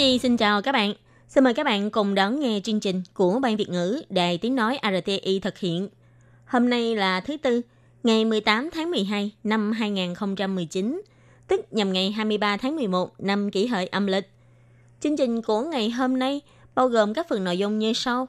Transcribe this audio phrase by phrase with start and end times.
[0.00, 0.94] Nhi xin chào các bạn.
[1.28, 4.54] Xin mời các bạn cùng đón nghe chương trình của Ban Việt ngữ Đài Tiếng
[4.54, 5.88] Nói RTI thực hiện.
[6.46, 7.60] Hôm nay là thứ Tư,
[8.02, 11.02] ngày 18 tháng 12 năm 2019,
[11.48, 14.30] tức nhằm ngày 23 tháng 11 năm kỷ hợi âm lịch.
[15.00, 16.40] Chương trình của ngày hôm nay
[16.74, 18.28] bao gồm các phần nội dung như sau.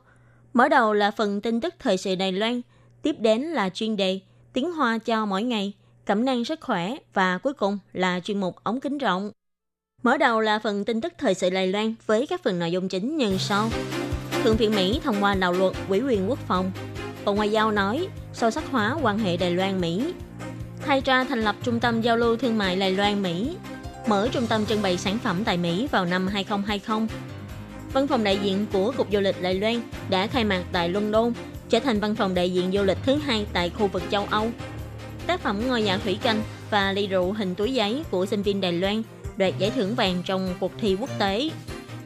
[0.54, 2.62] Mở đầu là phần tin tức thời sự Đài Loan,
[3.02, 4.20] tiếp đến là chuyên đề
[4.54, 5.74] Tiếng Hoa cho mỗi ngày,
[6.06, 9.32] cẩm năng sức khỏe và cuối cùng là chuyên mục ống kính rộng.
[10.04, 12.90] Mở đầu là phần tin tức thời sự Đài Loan với các phần nội dung
[12.90, 13.70] chính như sau.
[14.44, 16.72] Thượng viện Mỹ thông qua đạo luật ủy quyền quốc phòng.
[17.26, 20.14] Bộ Ngoại giao nói sâu sắc hóa quan hệ Đài Loan-Mỹ.
[20.86, 23.56] Thay ra thành lập Trung tâm Giao lưu Thương mại Đài Loan-Mỹ.
[24.08, 27.08] Mở trung tâm trưng bày sản phẩm tại Mỹ vào năm 2020.
[27.94, 31.34] Văn phòng đại diện của Cục Du lịch Đài Loan đã khai mạc tại London,
[31.70, 34.52] trở thành văn phòng đại diện du lịch thứ hai tại khu vực châu Âu.
[35.28, 38.62] Tác phẩm Ngôi nhà thủy canh và ly rượu hình túi giấy của sinh viên
[38.62, 39.04] Đài Loan
[39.42, 41.50] đoạt giải thưởng vàng trong cuộc thi quốc tế.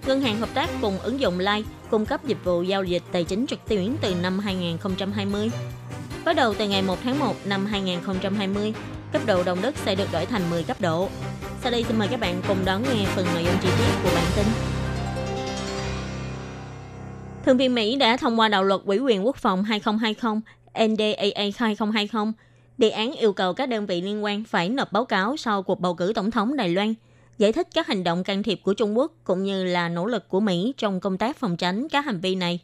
[0.07, 3.23] Ngân hàng hợp tác cùng ứng dụng Live cung cấp dịch vụ giao dịch tài
[3.23, 5.49] chính trực tuyến từ năm 2020.
[6.25, 8.73] Bắt đầu từ ngày 1 tháng 1 năm 2020,
[9.11, 11.09] cấp độ động đất sẽ được đổi thành 10 cấp độ.
[11.61, 14.09] Sau đây xin mời các bạn cùng đón nghe phần nội dung chi tiết của
[14.15, 14.45] bản tin.
[17.45, 20.41] Thượng viện Mỹ đã thông qua đạo luật ủy quyền quốc phòng 2020
[20.87, 22.33] NDAA 2020
[22.77, 25.79] đề án yêu cầu các đơn vị liên quan phải nộp báo cáo sau cuộc
[25.79, 26.93] bầu cử tổng thống Đài Loan,
[27.37, 30.29] giải thích các hành động can thiệp của Trung Quốc cũng như là nỗ lực
[30.29, 32.59] của Mỹ trong công tác phòng tránh các hành vi này.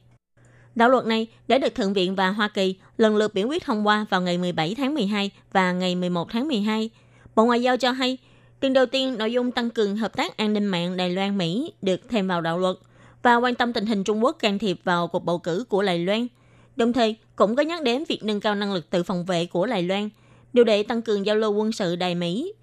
[0.76, 3.88] Đạo luật này đã được Thượng viện và Hoa Kỳ lần lượt biểu quyết thông
[3.88, 6.90] qua vào ngày 17 tháng 12 và ngày 11 tháng 12.
[7.36, 8.18] Bộ Ngoại giao cho hay,
[8.62, 12.10] lần đầu tiên nội dung tăng cường hợp tác an ninh mạng Đài Loan-Mỹ được
[12.10, 12.76] thêm vào đạo luật
[13.24, 16.00] và quan tâm tình hình Trung Quốc can thiệp vào cuộc bầu cử của Đài
[16.00, 16.28] Loan–
[16.76, 19.66] Đồng thời, cũng có nhắc đến việc nâng cao năng lực tự phòng vệ của
[19.66, 20.10] Đài Loan,
[20.54, 22.54] điều để tăng cường giao lưu quân sự Đài Mỹ.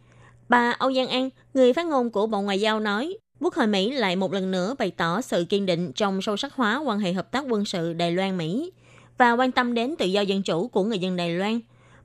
[0.49, 3.91] Bà Âu Giang An, người phát ngôn của Bộ Ngoại giao nói, Quốc hội Mỹ
[3.91, 7.13] lại một lần nữa bày tỏ sự kiên định trong sâu sắc hóa quan hệ
[7.13, 8.71] hợp tác quân sự Đài Loan-Mỹ
[9.19, 11.61] và quan tâm đến tự do dân chủ của người dân Đài Loan.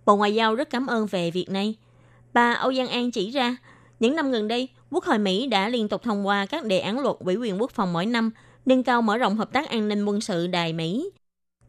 [0.05, 1.75] Bộ Ngoại giao rất cảm ơn về việc này.
[2.33, 3.57] Bà Âu Giang An chỉ ra,
[3.99, 6.99] những năm gần đây, Quốc hội Mỹ đã liên tục thông qua các đề án
[6.99, 8.31] luật ủy quyền quốc phòng mỗi năm,
[8.65, 11.09] nâng cao mở rộng hợp tác an ninh quân sự Đài Mỹ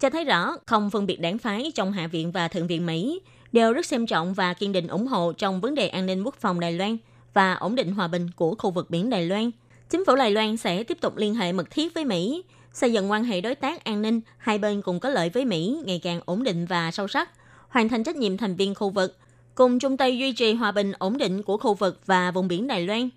[0.01, 3.21] cho thấy rõ không phân biệt đảng phái trong Hạ viện và Thượng viện Mỹ
[3.55, 6.35] đều rất xem trọng và kiên định ủng hộ trong vấn đề an ninh quốc
[6.41, 6.97] phòng Đài Loan
[7.35, 9.51] và ổn định hòa bình của khu vực biển Đài Loan.
[9.91, 12.43] Chính phủ Đài Loan sẽ tiếp tục liên hệ mật thiết với Mỹ,
[12.73, 15.83] xây dựng quan hệ đối tác an ninh hai bên cùng có lợi với Mỹ
[15.85, 17.31] ngày càng ổn định và sâu sắc,
[17.69, 19.19] hoàn thành trách nhiệm thành viên khu vực,
[19.55, 22.67] cùng chung tay duy trì hòa bình ổn định của khu vực và vùng biển
[22.67, 23.09] Đài Loan.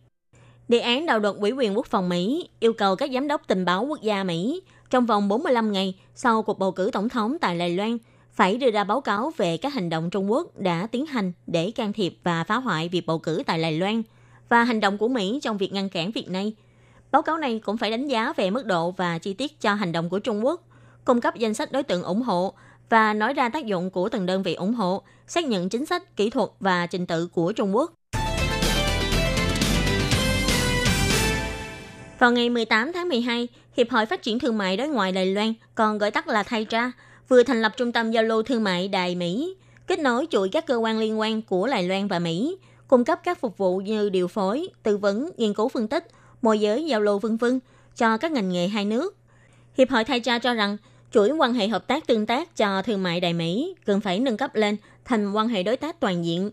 [0.67, 3.65] Đề án đạo luật ủy quyền quốc phòng Mỹ yêu cầu các giám đốc tình
[3.65, 7.57] báo quốc gia Mỹ trong vòng 45 ngày sau cuộc bầu cử tổng thống tại
[7.57, 7.97] Đài Loan
[8.37, 11.71] phải đưa ra báo cáo về các hành động Trung Quốc đã tiến hành để
[11.71, 14.01] can thiệp và phá hoại việc bầu cử tại Đài Loan
[14.49, 16.53] và hành động của Mỹ trong việc ngăn cản việc này.
[17.11, 19.91] Báo cáo này cũng phải đánh giá về mức độ và chi tiết cho hành
[19.91, 20.61] động của Trung Quốc,
[21.05, 22.53] cung cấp danh sách đối tượng ủng hộ
[22.89, 26.15] và nói ra tác dụng của từng đơn vị ủng hộ, xác nhận chính sách,
[26.15, 27.93] kỹ thuật và trình tự của Trung Quốc.
[32.19, 35.53] Vào ngày 18 tháng 12, Hiệp hội Phát triển Thương mại Đối ngoại Đài Loan,
[35.75, 36.91] còn gọi tắt là Thay Tra,
[37.29, 39.55] vừa thành lập Trung tâm Giao lưu Thương mại Đài Mỹ,
[39.87, 42.57] kết nối chuỗi các cơ quan liên quan của Đài Loan và Mỹ,
[42.87, 46.07] cung cấp các phục vụ như điều phối, tư vấn, nghiên cứu phân tích,
[46.41, 47.59] môi giới giao lưu vân vân
[47.95, 49.15] cho các ngành nghề hai nước.
[49.77, 50.77] Hiệp hội Thay cha cho rằng,
[51.11, 54.37] chuỗi quan hệ hợp tác tương tác cho thương mại Đài Mỹ cần phải nâng
[54.37, 56.51] cấp lên thành quan hệ đối tác toàn diện.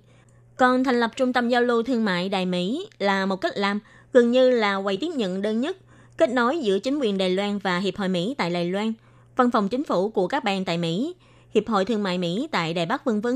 [0.57, 3.81] Còn thành lập Trung tâm Giao lưu Thương mại Đài Mỹ là một cách làm
[4.13, 5.77] gần như là quầy tiếp nhận đơn nhất,
[6.17, 8.93] kết nối giữa chính quyền Đài Loan và Hiệp hội Mỹ tại Đài Loan,
[9.37, 11.15] văn phòng chính phủ của các bang tại Mỹ,
[11.55, 13.27] Hiệp hội Thương mại Mỹ tại Đài Bắc v.v.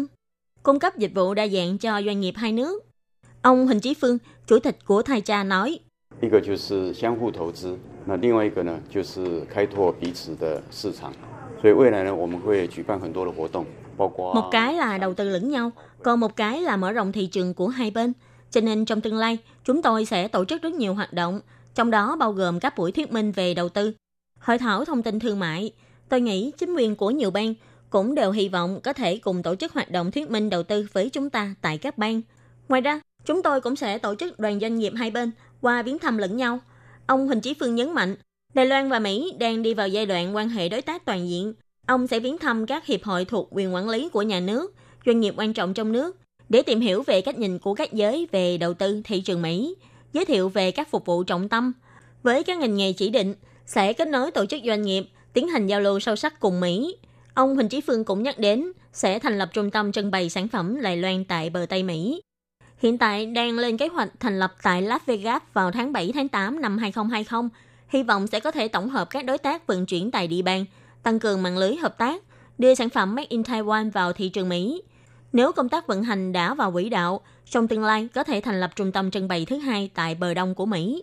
[0.63, 2.85] cung cấp dịch vụ đa dạng cho doanh nghiệp hai nước.
[3.43, 5.79] Ông Huỳnh Chí Phương, chủ tịch của Thai Cha nói,
[14.35, 15.71] một cái là đầu tư lẫn nhau,
[16.03, 18.13] còn một cái là mở rộng thị trường của hai bên.
[18.51, 21.41] Cho nên trong tương lai, chúng tôi sẽ tổ chức rất nhiều hoạt động,
[21.75, 23.93] trong đó bao gồm các buổi thuyết minh về đầu tư,
[24.39, 25.73] hội thảo thông tin thương mại,
[26.09, 27.55] Tôi nghĩ chính quyền của nhiều bang
[27.91, 30.87] cũng đều hy vọng có thể cùng tổ chức hoạt động thuyết minh đầu tư
[30.93, 32.23] với chúng ta tại các bang.
[32.69, 35.99] Ngoài ra, chúng tôi cũng sẽ tổ chức đoàn doanh nghiệp hai bên qua viếng
[35.99, 36.61] thăm lẫn nhau.
[37.07, 38.17] Ông Huỳnh Chí Phương nhấn mạnh,
[38.55, 41.55] Đài Loan và Mỹ đang đi vào giai đoạn quan hệ đối tác toàn diện.
[41.87, 44.75] Ông sẽ viếng thăm các hiệp hội thuộc quyền quản lý của nhà nước,
[45.07, 46.17] doanh nghiệp quan trọng trong nước
[46.49, 49.75] để tìm hiểu về cách nhìn của các giới về đầu tư thị trường Mỹ,
[50.13, 51.73] giới thiệu về các phục vụ trọng tâm
[52.23, 53.35] với các ngành nghề chỉ định,
[53.67, 56.97] sẽ kết nối tổ chức doanh nghiệp, tiến hành giao lưu sâu sắc cùng Mỹ.
[57.35, 60.49] Ông Huỳnh Chí Phương cũng nhắc đến sẽ thành lập trung tâm trưng bày sản
[60.49, 62.23] phẩm Đài Loan tại bờ Tây Mỹ.
[62.79, 66.29] Hiện tại đang lên kế hoạch thành lập tại Las Vegas vào tháng 7 tháng
[66.29, 67.49] 8 năm 2020,
[67.89, 70.65] hy vọng sẽ có thể tổng hợp các đối tác vận chuyển tại địa bàn,
[71.03, 72.23] tăng cường mạng lưới hợp tác,
[72.59, 74.83] đưa sản phẩm Made in Taiwan vào thị trường Mỹ.
[75.33, 77.21] Nếu công tác vận hành đã vào quỹ đạo,
[77.51, 80.35] trong tương lai có thể thành lập trung tâm trưng bày thứ hai tại bờ
[80.35, 81.03] đông của Mỹ.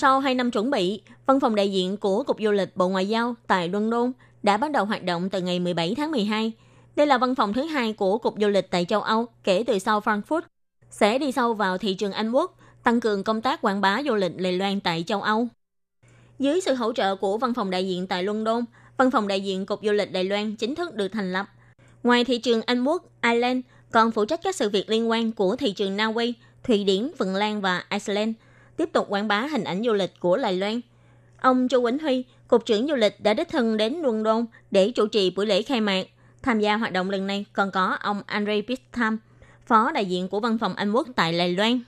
[0.00, 3.08] Sau 2 năm chuẩn bị, văn phòng đại diện của Cục Du lịch Bộ Ngoại
[3.08, 4.12] giao tại London
[4.42, 6.52] đã bắt đầu hoạt động từ ngày 17 tháng 12.
[6.96, 9.78] Đây là văn phòng thứ hai của Cục Du lịch tại châu Âu kể từ
[9.78, 10.40] sau Frankfurt,
[10.90, 14.14] sẽ đi sâu vào thị trường Anh Quốc, tăng cường công tác quảng bá du
[14.14, 15.48] lịch Đài Loan tại châu Âu.
[16.38, 18.64] Dưới sự hỗ trợ của văn phòng đại diện tại London,
[18.96, 21.46] văn phòng đại diện Cục Du lịch Đài Loan chính thức được thành lập.
[22.02, 23.60] Ngoài thị trường Anh Quốc, Ireland
[23.90, 27.10] còn phụ trách các sự việc liên quan của thị trường Na Uy, Thụy Điển,
[27.18, 28.34] Phần Lan và Iceland–
[28.80, 30.80] tiếp tục quảng bá hình ảnh du lịch của Đài Loan.
[31.40, 35.06] Ông châu Quỳnh Huy, Cục trưởng Du lịch đã đích thân đến London để chủ
[35.06, 36.06] trì buổi lễ khai mạc.
[36.42, 39.18] Tham gia hoạt động lần này còn có ông Andre Pistam,
[39.66, 41.80] Phó đại diện của Văn phòng Anh Quốc tại Đài Loan.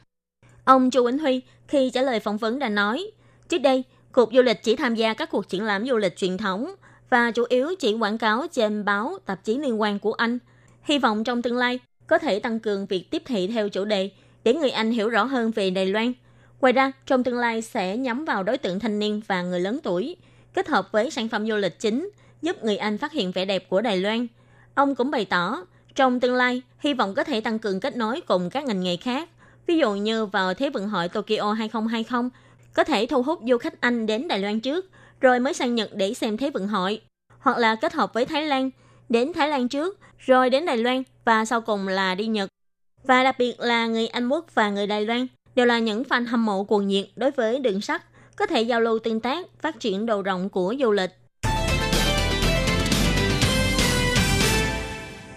[0.65, 3.11] Ông Chu Quỳnh Huy khi trả lời phỏng vấn đã nói,
[3.49, 6.39] trước đây, Cục Du lịch chỉ tham gia các cuộc triển lãm du lịch truyền
[6.39, 6.75] thống
[7.11, 10.39] và chủ yếu chỉ quảng cáo trên báo, tạp chí liên quan của Anh.
[10.83, 14.11] Hy vọng trong tương lai có thể tăng cường việc tiếp thị theo chủ đề
[14.45, 16.13] để người Anh hiểu rõ hơn về Đài Loan
[16.63, 19.79] Ngoài ra, trong tương lai sẽ nhắm vào đối tượng thanh niên và người lớn
[19.83, 20.17] tuổi,
[20.55, 22.11] kết hợp với sản phẩm du lịch chính,
[22.43, 24.27] giúp người Anh phát hiện vẻ đẹp của Đài Loan.
[24.75, 25.65] Ông cũng bày tỏ,
[25.95, 28.97] trong tương lai, hy vọng có thể tăng cường kết nối cùng các ngành nghề
[28.97, 29.29] khác.
[29.67, 32.31] Ví dụ như vào Thế vận hội Tokyo 2020,
[32.75, 35.91] có thể thu hút du khách Anh đến Đài Loan trước, rồi mới sang Nhật
[35.95, 37.01] để xem Thế vận hội.
[37.39, 38.71] Hoặc là kết hợp với Thái Lan,
[39.09, 42.49] đến Thái Lan trước, rồi đến Đài Loan và sau cùng là đi Nhật.
[43.05, 46.27] Và đặc biệt là người Anh Quốc và người Đài Loan đều là những fan
[46.27, 48.03] hâm mộ cuồng nhiệt đối với đường sắt,
[48.37, 51.11] có thể giao lưu tương tác, phát triển đầu rộng của du lịch.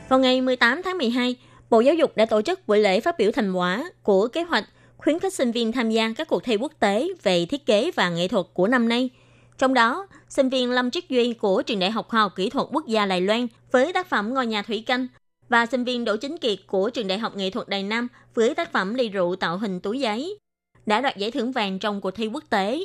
[0.10, 1.36] Vào ngày 18 tháng 12,
[1.70, 4.66] Bộ Giáo dục đã tổ chức buổi lễ phát biểu thành quả của kế hoạch
[4.98, 8.10] khuyến khích sinh viên tham gia các cuộc thi quốc tế về thiết kế và
[8.10, 9.10] nghệ thuật của năm nay.
[9.58, 12.68] Trong đó, sinh viên Lâm Trích Duy của Trường Đại học Khoa học Kỹ thuật
[12.72, 15.08] Quốc gia Đài Loan với tác phẩm Ngôi nhà thủy canh
[15.50, 18.56] và sinh viên Đỗ Chính Kiệt của Trường Đại học Nghệ thuật Đài Nam với
[18.56, 20.38] tác phẩm ly rượu tạo hình túi giấy,
[20.86, 22.80] đã đoạt giải thưởng vàng trong cuộc thi quốc tế.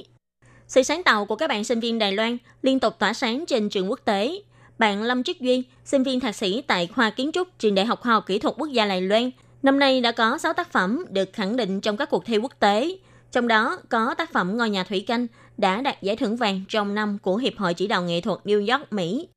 [0.66, 3.68] Sự sáng tạo của các bạn sinh viên Đài Loan liên tục tỏa sáng trên
[3.68, 4.42] trường quốc tế.
[4.78, 8.00] Bạn Lâm Trích Duy, sinh viên thạc sĩ tại khoa kiến trúc Trường Đại học
[8.00, 9.30] Khoa học Kỹ thuật Quốc gia Đài Loan,
[9.62, 12.52] năm nay đã có 6 tác phẩm được khẳng định trong các cuộc thi quốc
[12.60, 12.96] tế.
[13.32, 15.26] Trong đó có tác phẩm Ngôi nhà thủy canh
[15.56, 18.72] đã đạt giải thưởng vàng trong năm của Hiệp hội Chỉ đạo Nghệ thuật New
[18.72, 19.28] York, Mỹ.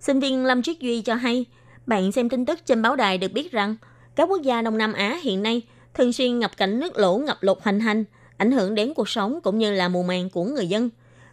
[0.00, 1.44] Sinh viên Lâm Trích Duy cho hay,
[1.86, 3.76] bạn xem tin tức trên báo đài được biết rằng
[4.16, 5.62] các quốc gia Đông Nam Á hiện nay
[5.94, 8.04] thường xuyên ngập cảnh nước lũ ngập lụt hành hành,
[8.36, 10.90] ảnh hưởng đến cuộc sống cũng như là mùa màng của người dân.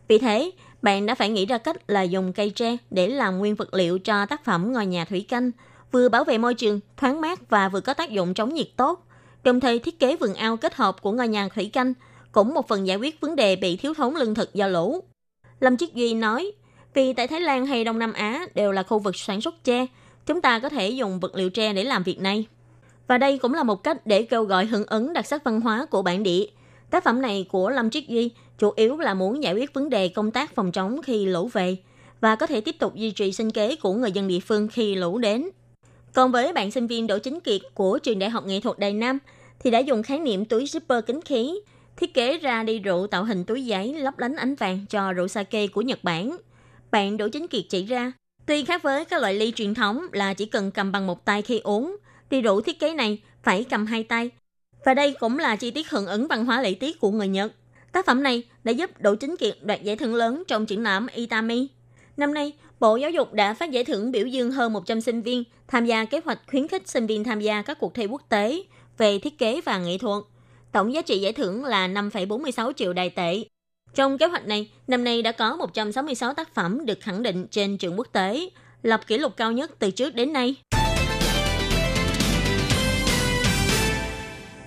[0.08, 0.52] Vì thế,
[0.82, 4.00] bạn đã phải nghĩ ra cách là dùng cây tre để làm nguyên vật liệu
[4.00, 5.52] cho tác phẩm ngôi nhà thủy canh,
[5.92, 9.08] vừa bảo vệ môi trường, thoáng mát và vừa có tác dụng chống nhiệt tốt.
[9.44, 11.94] Đồng thời thiết kế vườn ao kết hợp của ngôi nhà thủy canh
[12.32, 15.04] cũng một phần giải quyết vấn đề bị thiếu thốn lương thực do lũ.
[15.60, 16.52] Lâm Chiết Duy nói,
[16.94, 19.86] vì tại Thái Lan hay Đông Nam Á đều là khu vực sản xuất tre,
[20.26, 22.46] chúng ta có thể dùng vật liệu tre để làm việc này.
[23.08, 25.86] Và đây cũng là một cách để kêu gọi hưởng ứng đặc sắc văn hóa
[25.86, 26.46] của bản địa.
[26.90, 30.08] Tác phẩm này của Lâm Triết Duy chủ yếu là muốn giải quyết vấn đề
[30.08, 31.78] công tác phòng chống khi lũ về
[32.22, 34.96] và có thể tiếp tục duy trì sinh kế của người dân địa phương khi
[34.96, 35.50] lũ đến.
[36.14, 38.94] Còn với bạn sinh viên Đỗ Chính Kiệt của Trường Đại học Nghệ thuật Đài
[38.94, 39.20] Nam
[39.60, 41.62] thì đã dùng khái niệm túi zipper kính khí,
[41.98, 45.28] thiết kế ra đi rượu tạo hình túi giấy lấp lánh ánh vàng cho rượu
[45.28, 46.38] sake của Nhật Bản.
[46.92, 48.12] Bạn Đỗ Chính Kiệt chỉ ra,
[48.52, 51.42] tuy khác với các loại ly truyền thống là chỉ cần cầm bằng một tay
[51.42, 51.98] khi uống,
[52.30, 54.30] thì rượu thiết kế này phải cầm hai tay.
[54.86, 57.52] Và đây cũng là chi tiết hưởng ứng văn hóa lễ tiết của người Nhật.
[57.92, 61.08] Tác phẩm này đã giúp Đỗ Chính Kiệt đoạt giải thưởng lớn trong triển lãm
[61.08, 61.68] Itami.
[62.18, 65.44] Năm nay, Bộ Giáo dục đã phát giải thưởng biểu dương hơn 100 sinh viên
[65.68, 68.64] tham gia kế hoạch khuyến khích sinh viên tham gia các cuộc thi quốc tế
[68.98, 70.24] về thiết kế và nghệ thuật.
[70.72, 73.44] Tổng giá trị giải thưởng là 5,46 triệu đài tệ.
[73.96, 77.78] Trong kế hoạch này, năm nay đã có 166 tác phẩm được khẳng định trên
[77.78, 78.50] trường quốc tế,
[78.84, 80.56] lập kỷ lục cao nhất từ trước đến nay.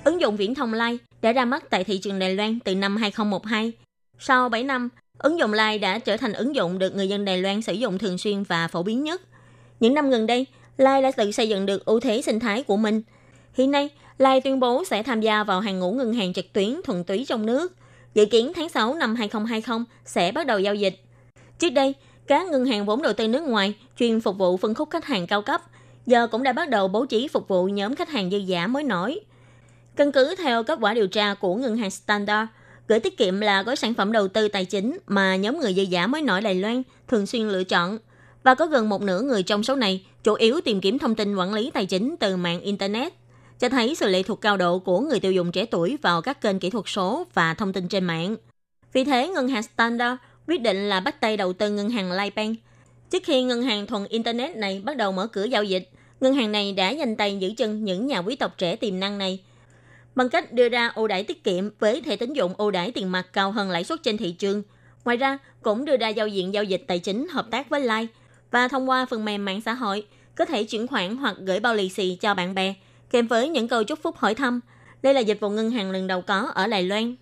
[0.05, 2.97] Ứng dụng viễn thông Line đã ra mắt tại thị trường Đài Loan từ năm
[2.97, 3.73] 2012.
[4.19, 4.89] Sau 7 năm,
[5.19, 7.99] ứng dụng Line đã trở thành ứng dụng được người dân Đài Loan sử dụng
[7.99, 9.23] thường xuyên và phổ biến nhất.
[9.81, 10.47] Những năm gần đây,
[10.79, 13.03] Line đã tự xây dựng được ưu thế sinh thái của mình.
[13.55, 13.89] Hiện nay,
[14.19, 17.25] Lai tuyên bố sẽ tham gia vào hàng ngũ ngân hàng trực tuyến thuần túy
[17.29, 17.73] trong nước.
[18.15, 21.01] Dự kiến tháng 6 năm 2020 sẽ bắt đầu giao dịch.
[21.59, 21.95] Trước đây,
[22.27, 25.27] các ngân hàng vốn đầu tư nước ngoài chuyên phục vụ phân khúc khách hàng
[25.27, 25.63] cao cấp
[26.07, 28.83] giờ cũng đã bắt đầu bố trí phục vụ nhóm khách hàng dư giả mới
[28.83, 29.21] nổi.
[29.97, 32.51] Căn cứ theo kết quả điều tra của ngân hàng Standard,
[32.89, 35.83] gửi tiết kiệm là gói sản phẩm đầu tư tài chính mà nhóm người dư
[35.83, 37.99] giả mới nổi Đài Loan thường xuyên lựa chọn.
[38.43, 41.37] Và có gần một nửa người trong số này chủ yếu tìm kiếm thông tin
[41.37, 43.13] quản lý tài chính từ mạng Internet,
[43.61, 46.41] cho thấy sự lệ thuộc cao độ của người tiêu dùng trẻ tuổi vào các
[46.41, 48.37] kênh kỹ thuật số và thông tin trên mạng.
[48.93, 52.59] Vì thế, ngân hàng Standard quyết định là bắt tay đầu tư ngân hàng Lightbank.
[53.11, 56.53] Trước khi ngân hàng thuần Internet này bắt đầu mở cửa giao dịch, ngân hàng
[56.53, 59.41] này đã dành tay giữ chân những nhà quý tộc trẻ tiềm năng này
[60.15, 63.13] bằng cách đưa ra ưu đãi tiết kiệm với thẻ tín dụng ưu đãi tiền
[63.13, 64.63] mặt cao hơn lãi suất trên thị trường.
[65.05, 68.07] Ngoài ra, cũng đưa ra giao diện giao dịch tài chính hợp tác với Line
[68.51, 71.75] và thông qua phần mềm mạng xã hội có thể chuyển khoản hoặc gửi bao
[71.75, 72.75] lì xì cho bạn bè
[73.15, 74.61] kèm với những câu chúc phúc hỏi thăm.
[75.03, 77.15] Đây là dịch vụ ngân hàng lần đầu có ở Đài Loan.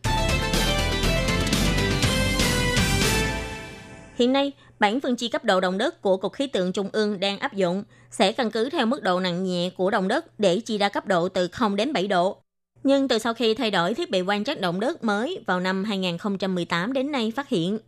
[4.15, 7.21] Hiện nay, bản phân chia cấp độ động đất của Cục Khí tượng Trung ương
[7.21, 10.61] đang áp dụng sẽ căn cứ theo mức độ nặng nhẹ của động đất để
[10.61, 12.37] chia ra cấp độ từ 0 đến 7 độ.
[12.85, 15.85] Nhưng từ sau khi thay đổi thiết bị quan trắc động đất mới vào năm
[15.85, 17.79] 2018 đến nay phát hiện,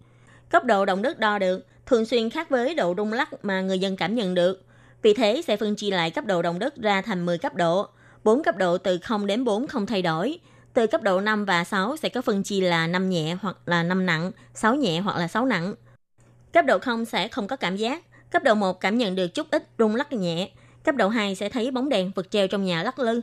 [0.51, 3.79] cấp độ động đất đo được thường xuyên khác với độ rung lắc mà người
[3.79, 4.65] dân cảm nhận được.
[5.05, 7.89] Vì thế sẽ phân chia lại cấp độ động đất ra thành 10 cấp độ.
[8.25, 10.39] 4 cấp độ từ 0 đến 4 không thay đổi.
[10.75, 13.83] Từ cấp độ 5 và 6 sẽ có phân chia là 5 nhẹ hoặc là
[13.83, 15.75] 5 nặng, 6 nhẹ hoặc là 6 nặng.
[16.53, 18.03] Cấp độ 0 sẽ không có cảm giác.
[18.31, 20.51] Cấp độ 1 cảm nhận được chút ít rung lắc nhẹ.
[20.85, 23.21] Cấp độ 2 sẽ thấy bóng đèn vật treo trong nhà lắc lư.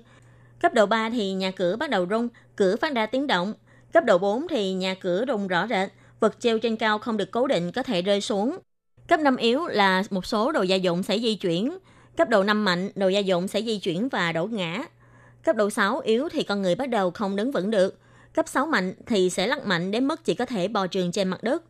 [0.59, 3.53] Cấp độ 3 thì nhà cửa bắt đầu rung, cửa phát ra tiếng động.
[3.93, 7.31] Cấp độ 4 thì nhà cửa rung rõ rệt, vật treo trên cao không được
[7.31, 8.57] cố định có thể rơi xuống.
[9.07, 11.77] Cấp 5 yếu là một số đồ gia dụng sẽ di chuyển.
[12.17, 14.83] Cấp độ 5 mạnh, đồ gia dụng sẽ di chuyển và đổ ngã.
[15.43, 17.97] Cấp độ 6 yếu thì con người bắt đầu không đứng vững được.
[18.33, 21.27] Cấp 6 mạnh thì sẽ lắc mạnh đến mức chỉ có thể bò trường trên
[21.27, 21.63] mặt đất.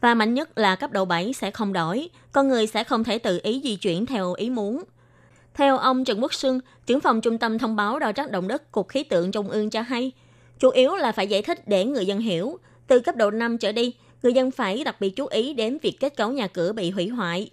[0.00, 3.18] Và mạnh nhất là cấp độ 7 sẽ không đổi, con người sẽ không thể
[3.18, 4.84] tự ý di chuyển theo ý muốn.
[5.54, 8.72] Theo ông Trần Quốc sương trưởng phòng trung tâm thông báo đo trắc động đất
[8.72, 10.12] Cục Khí tượng Trung ương cho hay,
[10.58, 12.58] chủ yếu là phải giải thích để người dân hiểu.
[12.86, 15.96] Từ cấp độ 5 trở đi, người dân phải đặc biệt chú ý đến việc
[16.00, 17.50] kết cấu nhà cửa bị hủy hoại.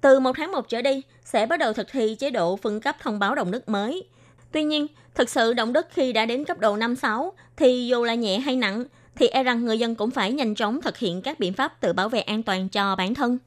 [0.00, 2.96] Từ một tháng 1 trở đi, sẽ bắt đầu thực thi chế độ phân cấp
[3.00, 4.04] thông báo động đất mới.
[4.52, 8.14] Tuy nhiên, thực sự động đất khi đã đến cấp độ 5-6 thì dù là
[8.14, 8.84] nhẹ hay nặng,
[9.16, 11.92] thì e rằng người dân cũng phải nhanh chóng thực hiện các biện pháp tự
[11.92, 13.38] bảo vệ an toàn cho bản thân.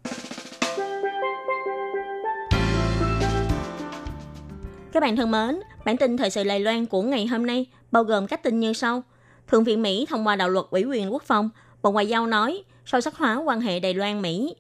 [4.92, 8.04] Các bạn thân mến, bản tin thời sự Lài Loan của ngày hôm nay bao
[8.04, 9.04] gồm các tin như sau.
[9.48, 11.50] Thượng viện Mỹ thông qua đạo luật ủy quyền quốc phòng,
[11.84, 14.54] Bộ Ngoại giao nói sâu sắc hóa quan hệ Đài Loan-Mỹ.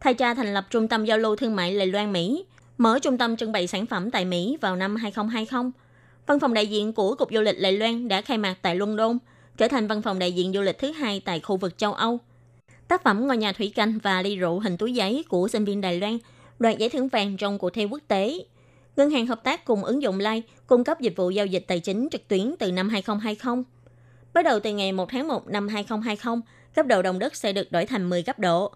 [0.00, 2.44] Thay cha thành lập Trung tâm Giao lưu Thương mại Đài Loan-Mỹ,
[2.78, 5.70] mở trung tâm trưng bày sản phẩm tại Mỹ vào năm 2020.
[6.26, 9.18] Văn phòng đại diện của Cục Du lịch Đài Loan đã khai mạc tại London,
[9.56, 12.18] trở thành văn phòng đại diện du lịch thứ hai tại khu vực châu Âu.
[12.88, 15.80] Tác phẩm Ngôi nhà thủy canh và ly rượu hình túi giấy của sinh viên
[15.80, 16.18] Đài Loan
[16.58, 18.44] đoạt giải thưởng vàng trong cuộc thi quốc tế
[18.96, 21.80] Ngân hàng hợp tác cùng ứng dụng Lai cung cấp dịch vụ giao dịch tài
[21.80, 23.64] chính trực tuyến từ năm 2020.
[24.34, 26.40] Bắt đầu từ ngày 1 tháng 1 năm 2020,
[26.74, 28.72] cấp độ động đất sẽ được đổi thành 10 cấp độ.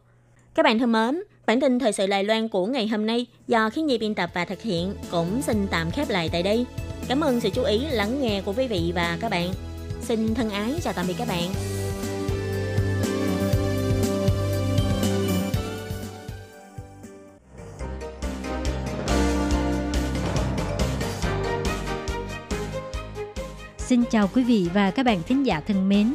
[0.55, 3.71] Các bạn thân mến, bản tin thời sự Đài Loan của ngày hôm nay do
[3.71, 6.67] khiến nhi biên tập và thực hiện cũng xin tạm khép lại tại đây.
[7.09, 9.53] Cảm ơn sự chú ý lắng nghe của quý vị và các bạn.
[10.01, 11.49] Xin thân ái chào tạm biệt các bạn.
[23.79, 26.15] Xin chào quý vị và các bạn thính giả thân mến.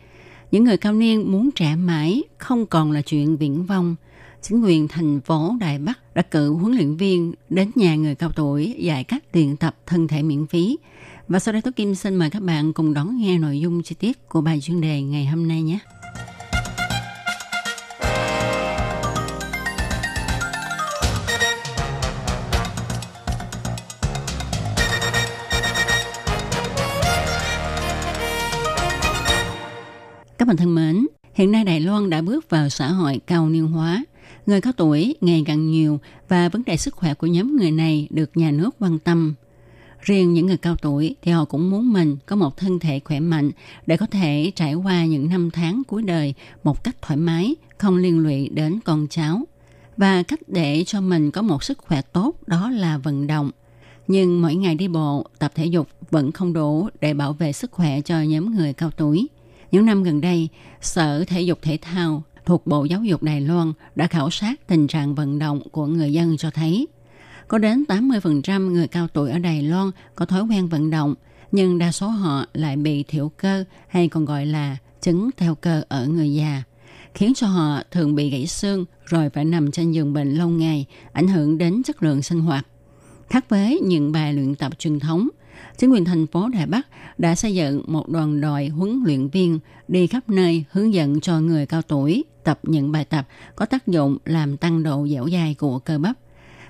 [0.51, 3.95] những người cao niên muốn trẻ mãi không còn là chuyện viễn vông.
[4.41, 8.31] Chính quyền thành phố Đài Bắc đã cử huấn luyện viên đến nhà người cao
[8.35, 10.77] tuổi dạy cách luyện tập thân thể miễn phí.
[11.27, 13.95] Và sau đây tôi Kim xin mời các bạn cùng đón nghe nội dung chi
[13.99, 15.79] tiết của bài chuyên đề ngày hôm nay nhé.
[30.51, 34.03] Bạn thân mến, hiện nay Đài Loan đã bước vào xã hội cao niên hóa.
[34.45, 38.07] Người cao tuổi ngày càng nhiều và vấn đề sức khỏe của nhóm người này
[38.09, 39.35] được nhà nước quan tâm.
[40.01, 43.19] Riêng những người cao tuổi thì họ cũng muốn mình có một thân thể khỏe
[43.19, 43.51] mạnh
[43.85, 47.97] để có thể trải qua những năm tháng cuối đời một cách thoải mái, không
[47.97, 49.41] liên lụy đến con cháu.
[49.97, 53.51] Và cách để cho mình có một sức khỏe tốt đó là vận động.
[54.07, 57.71] Nhưng mỗi ngày đi bộ, tập thể dục vẫn không đủ để bảo vệ sức
[57.71, 59.27] khỏe cho nhóm người cao tuổi–
[59.71, 60.49] những năm gần đây,
[60.81, 64.87] Sở Thể dục Thể thao thuộc Bộ Giáo dục Đài Loan đã khảo sát tình
[64.87, 66.87] trạng vận động của người dân cho thấy
[67.47, 71.15] có đến 80% người cao tuổi ở Đài Loan có thói quen vận động,
[71.51, 75.83] nhưng đa số họ lại bị thiểu cơ hay còn gọi là chứng theo cơ
[75.87, 76.63] ở người già,
[77.13, 80.85] khiến cho họ thường bị gãy xương rồi phải nằm trên giường bệnh lâu ngày,
[81.13, 82.67] ảnh hưởng đến chất lượng sinh hoạt.
[83.29, 85.27] Khác với những bài luyện tập truyền thống,
[85.77, 86.87] chính quyền thành phố Đài Bắc
[87.17, 91.39] đã xây dựng một đoàn đội huấn luyện viên đi khắp nơi hướng dẫn cho
[91.39, 95.55] người cao tuổi tập những bài tập có tác dụng làm tăng độ dẻo dai
[95.55, 96.15] của cơ bắp.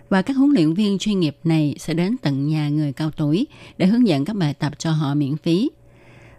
[0.09, 3.47] Và các huấn luyện viên chuyên nghiệp này sẽ đến tận nhà người cao tuổi
[3.77, 5.69] để hướng dẫn các bài tập cho họ miễn phí.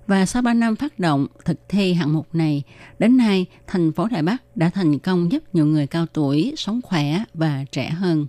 [0.07, 2.63] Và sau 3 năm phát động thực thi hạng mục này,
[2.99, 6.81] đến nay thành phố Đài Bắc đã thành công giúp nhiều người cao tuổi sống
[6.83, 8.27] khỏe và trẻ hơn.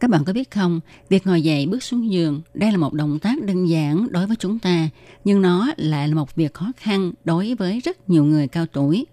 [0.00, 3.18] Các bạn có biết không, việc ngồi dậy bước xuống giường, đây là một động
[3.18, 4.88] tác đơn giản đối với chúng ta,
[5.24, 9.06] nhưng nó lại là một việc khó khăn đối với rất nhiều người cao tuổi.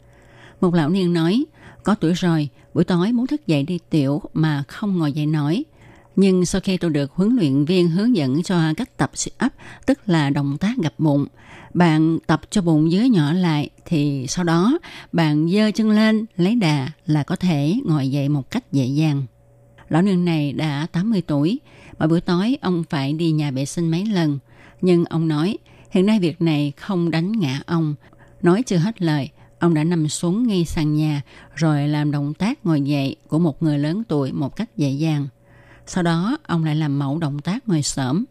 [0.61, 1.45] Một lão niên nói,
[1.83, 5.63] có tuổi rồi, buổi tối muốn thức dậy đi tiểu mà không ngồi dậy nổi.
[6.15, 9.51] Nhưng sau khi tôi được huấn luyện viên hướng dẫn cho cách tập sit up,
[9.85, 11.25] tức là động tác gập bụng,
[11.73, 14.79] bạn tập cho bụng dưới nhỏ lại thì sau đó
[15.11, 19.25] bạn dơ chân lên lấy đà là có thể ngồi dậy một cách dễ dàng.
[19.91, 21.59] Lão nương này đã 80 tuổi,
[21.99, 24.39] mỗi buổi tối ông phải đi nhà vệ sinh mấy lần.
[24.81, 25.57] Nhưng ông nói,
[25.89, 27.95] hiện nay việc này không đánh ngã ông.
[28.41, 31.21] Nói chưa hết lời, ông đã nằm xuống ngay sàn nhà
[31.55, 35.27] rồi làm động tác ngồi dậy của một người lớn tuổi một cách dễ dàng.
[35.85, 38.25] Sau đó, ông lại làm mẫu động tác ngồi sớm.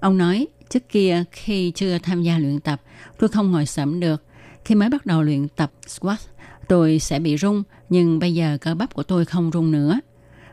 [0.00, 2.82] Ông nói, trước kia khi chưa tham gia luyện tập,
[3.18, 4.22] tôi không ngồi sớm được.
[4.64, 6.20] Khi mới bắt đầu luyện tập squat,
[6.68, 10.00] tôi sẽ bị rung, nhưng bây giờ cơ bắp của tôi không rung nữa.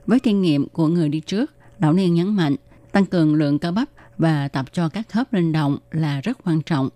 [0.08, 2.56] Với kinh nghiệm của người đi trước, Lão Niên nhấn mạnh
[2.92, 6.62] tăng cường lượng cơ bắp và tập cho các khớp linh động là rất quan
[6.62, 6.90] trọng.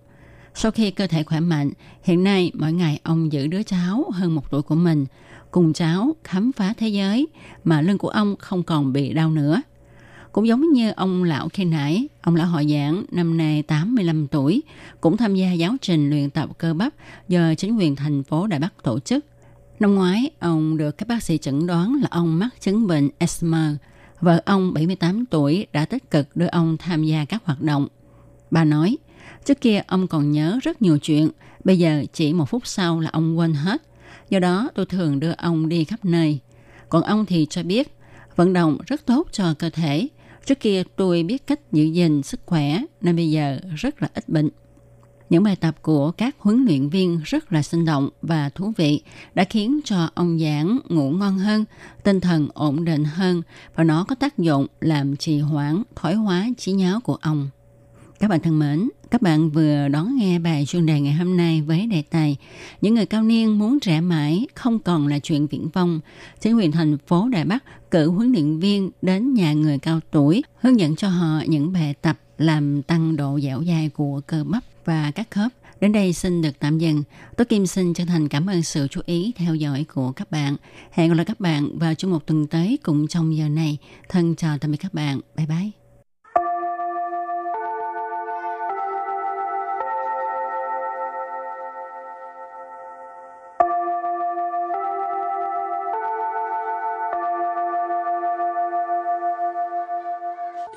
[0.54, 1.72] Sau khi cơ thể khỏe mạnh,
[2.04, 5.06] hiện nay mỗi ngày ông giữ đứa cháu hơn một tuổi của mình,
[5.52, 7.28] cùng cháu khám phá thế giới
[7.64, 9.62] mà lưng của ông không còn bị đau nữa.
[10.32, 14.64] Cũng giống như ông lão khi nãy, ông lão họ giảng năm nay 85 tuổi,
[15.02, 16.94] cũng tham gia giáo trình luyện tập cơ bắp
[17.28, 19.26] do chính quyền thành phố Đài Bắc tổ chức.
[19.80, 23.78] Năm ngoái, ông được các bác sĩ chẩn đoán là ông mắc chứng bệnh asthma.
[24.22, 27.88] Vợ ông 78 tuổi đã tích cực đưa ông tham gia các hoạt động.
[28.52, 28.98] Bà nói,
[29.46, 31.30] trước kia ông còn nhớ rất nhiều chuyện,
[31.64, 33.82] bây giờ chỉ một phút sau là ông quên hết.
[34.30, 36.40] Do đó tôi thường đưa ông đi khắp nơi.
[36.90, 37.98] Còn ông thì cho biết,
[38.36, 40.08] vận động rất tốt cho cơ thể.
[40.46, 44.30] Trước kia tôi biết cách giữ gìn sức khỏe nên bây giờ rất là ít
[44.30, 44.50] bệnh.
[45.30, 49.02] Những bài tập của các huấn luyện viên rất là sinh động và thú vị
[49.34, 51.66] đã khiến cho ông giảng ngủ ngon hơn,
[52.04, 53.42] tinh thần ổn định hơn
[53.76, 57.50] và nó có tác dụng làm trì hoãn, thoái hóa trí nhớ của ông.
[58.20, 61.62] Các bạn thân mến, các bạn vừa đón nghe bài chuyên đề ngày hôm nay
[61.62, 62.38] với đề tài
[62.82, 66.00] Những người cao niên muốn trẻ mãi không còn là chuyện viễn vông.
[66.40, 70.44] Chính quyền thành phố Đài Bắc cử huấn luyện viên đến nhà người cao tuổi
[70.62, 74.64] hướng dẫn cho họ những bài tập làm tăng độ dẻo dai của cơ bắp
[74.88, 77.04] và các khớp đến đây xin được tạm dừng.
[77.38, 80.56] Tố Kim xin chân thành cảm ơn sự chú ý, theo dõi của các bạn.
[80.92, 83.78] Hẹn gặp lại các bạn vào trong một tuần tới cùng trong giờ này.
[84.10, 85.20] Thân chào tạm biệt các bạn.
[85.36, 85.70] Bye bye.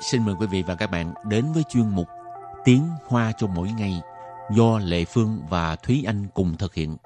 [0.01, 2.07] Xin mời quý vị và các bạn đến với chuyên mục
[2.65, 4.01] Tiếng Hoa cho mỗi ngày
[4.55, 6.97] do Lệ Phương và Thúy Anh cùng thực hiện.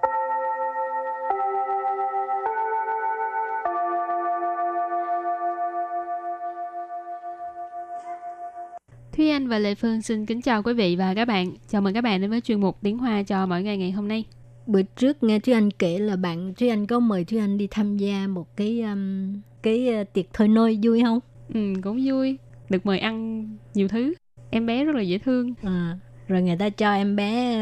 [9.18, 11.52] Thúy Anh và Lệ Phương xin kính chào quý vị và các bạn.
[11.68, 14.08] Chào mừng các bạn đến với chuyên mục Tiếng Hoa cho mỗi ngày ngày hôm
[14.08, 14.24] nay.
[14.68, 17.68] Bữa trước nghe Thúy Anh kể là bạn Thúy Anh có mời Thúy Anh đi
[17.72, 21.20] tham gia một cái um, cái uh, tiệc thôi nôi vui không?
[21.54, 22.38] Ừ, cũng vui.
[22.70, 24.14] Được mời ăn nhiều thứ
[24.50, 27.54] em bé rất là dễ thương à, rồi người ta cho em bé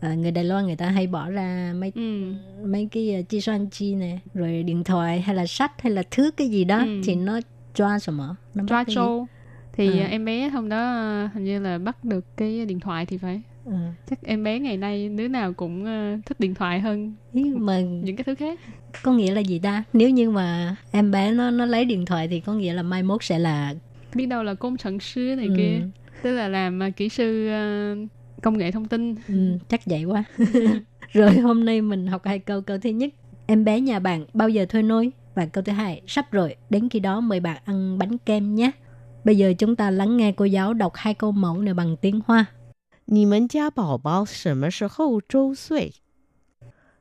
[0.00, 2.32] à, người Đài Loan người ta hay bỏ ra mấy ừ.
[2.66, 6.30] mấy cái chi son chi này rồi điện thoại hay là sách hay là thứ
[6.30, 7.00] cái gì đó ừ.
[7.04, 7.40] thì nó
[7.74, 9.26] cho sao mà nó cho show
[9.72, 10.06] thì à.
[10.06, 11.02] em bé hôm đó
[11.34, 13.94] hình như là bắt được cái điện thoại thì phải à.
[14.10, 15.84] chắc em bé ngày nay đứa nào cũng
[16.26, 18.60] thích điện thoại hơn Ý mà những cái thứ khác
[19.02, 22.28] có nghĩa là gì ta nếu như mà em bé nó nó lấy điện thoại
[22.28, 23.74] thì có nghĩa là mai mốt sẽ là
[24.14, 25.54] biết đâu là công trận sư này ừ.
[25.56, 25.80] kia
[26.21, 27.95] Tức là làm à, kỹ sư à,
[28.41, 29.15] công nghệ thông tin.
[29.27, 30.23] ừ, chắc vậy quá
[31.13, 33.13] rồi hôm nay mình học hai câu câu thứ nhất
[33.45, 36.89] em bé nhà bạn bao giờ thôi nôi và câu thứ hai sắp rồi đến
[36.89, 38.71] khi đó mời bạn ăn bánh kem nhé
[39.23, 42.21] bây giờ chúng ta lắng nghe cô giáo đọc hai câu mẫu này bằng tiếng
[42.25, 42.45] hoa
[43.05, 45.93] 你们家宝宝什么时候周岁？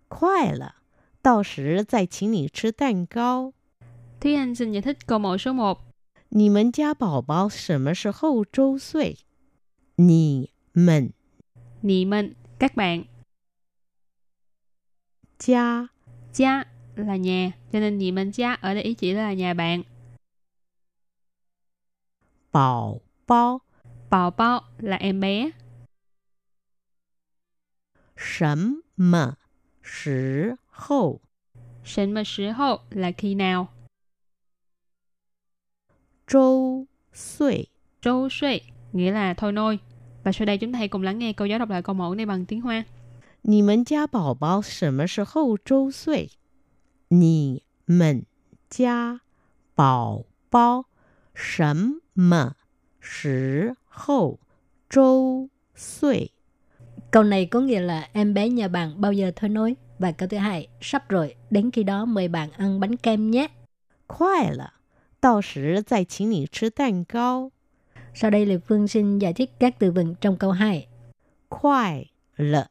[0.09, 0.75] 快了，
[1.23, 3.53] 到时再请你吃蛋糕。
[4.21, 5.79] Thúy Anh xin giải thích câu mẫu số 1.
[6.29, 9.19] 你们家宝宝什么时候周岁？
[9.97, 11.13] 你们
[11.83, 13.05] Nị mình, các bạn.
[15.39, 15.89] 家
[16.33, 16.65] Gia
[16.97, 19.83] là nhà, cho nên nị mình gia ở đây ý chỉ là nhà bạn.
[22.51, 23.61] 宝宝
[24.13, 25.53] Bào bao là em bé.
[28.15, 29.39] 什么
[29.81, 31.21] 时候
[31.83, 33.69] Sinh mà时候là khi nào.
[36.27, 37.69] 周岁？
[38.03, 38.61] Trâu suy
[38.93, 39.79] nghĩa là thôi nôi.
[40.25, 42.15] Và sau đây chúng ta hãy cùng lắng nghe câu giáo đọc lại câu mẫu
[42.15, 42.85] này bằng tiếng Hoa.
[43.43, 46.31] 你们家宝宝什么时候周岁？
[47.09, 48.25] 你们
[48.71, 49.21] 家
[49.75, 50.85] 宝宝
[51.35, 52.55] 什么
[53.01, 54.39] 时候
[54.89, 56.31] 周岁？
[57.11, 60.29] câu này có nghĩa là em bé nhà bạn bao giờ thôi nôi và câu
[60.29, 63.49] thứ hai sắp rồi đến khi đó mời bạn ăn bánh kem nhé
[64.07, 64.73] 快了，
[65.21, 67.51] 到时再请你吃蛋糕。
[68.15, 70.89] sau đây là Phương xin giải thích các từ vựng trong câu 2
[71.49, 72.71] 快了，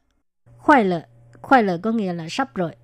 [0.58, 1.08] khoai lợ
[1.42, 2.76] khoai lợ có nghĩa là sắp rồi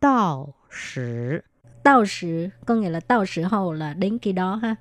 [0.00, 1.44] 到时
[1.82, 4.76] Tao sử có nghĩa là tao sử hầu là đến khi đó ha.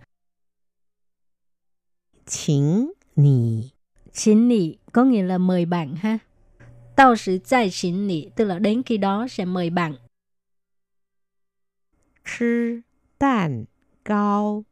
[2.26, 3.72] 请你
[4.14, 6.20] Xin nị có nghĩa là mời bạn ha.
[6.96, 9.96] Tao sử tại xin nị tức là đến khi đó sẽ mời bạn.
[12.26, 12.84] 吃
[13.18, 13.66] 蛋
[14.04, 14.64] 糕。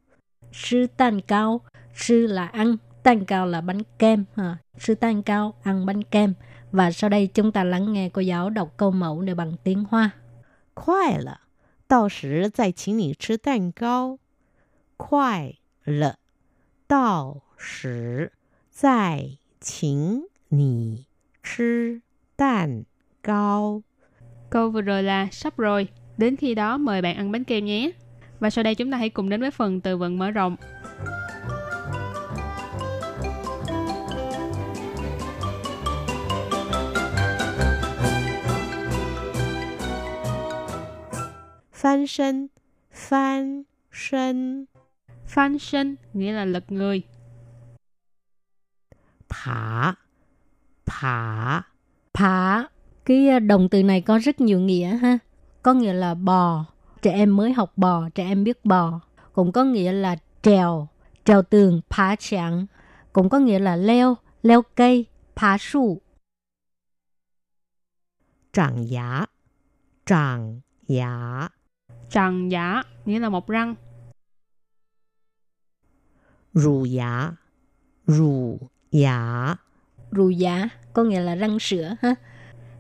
[0.52, 1.62] Sư tan cao,
[1.94, 4.58] sư là ăn, tan cao là bánh kem ha.
[4.78, 6.34] Sư tan cao ăn bánh kem.
[6.72, 9.84] Và sau đây chúng ta lắng nghe cô giáo đọc câu mẫu này bằng tiếng
[9.84, 10.12] Hoa.
[10.74, 11.42] 快了，
[11.88, 14.18] 到时再请你吃蛋糕。
[14.98, 16.15] 快了，
[16.88, 18.32] 到时
[18.72, 21.08] 再请你
[21.44, 22.02] 吃
[22.36, 22.86] 蛋
[23.22, 23.82] 糕。
[24.50, 25.89] Câu vừa rồi là sắp rồi.
[26.18, 27.90] Đến khi đó mời bạn ăn bánh kem nhé.
[28.40, 30.57] Và sau đây chúng ta hãy cùng đến với phần từ vựng mở rộng.
[41.72, 42.46] Phan sinh
[42.92, 44.64] Phan sinh
[45.27, 47.03] Phan sinh nghĩa là lật người.
[49.29, 49.94] Thả,
[50.87, 51.62] thả,
[52.14, 52.68] thả,
[53.05, 55.18] Cái à, đồng từ này có rất nhiều nghĩa ha
[55.64, 56.64] có nghĩa là bò.
[57.03, 59.00] Trẻ em mới học bò trẻ em biết bò.
[59.33, 60.88] Cũng có nghĩa là trèo
[61.24, 62.66] trèo tường phá chẳng
[63.12, 66.00] cũng có nghĩa là leo leo cây phá sụ.
[68.53, 69.27] Tràng giả
[70.07, 71.48] tràng giả
[72.11, 73.74] tràng giả nghĩa là một răng.
[76.53, 77.33] Rù giả
[78.07, 78.59] rù
[78.90, 79.57] giả
[80.11, 82.14] rù giả có nghĩa là răng sữa ha?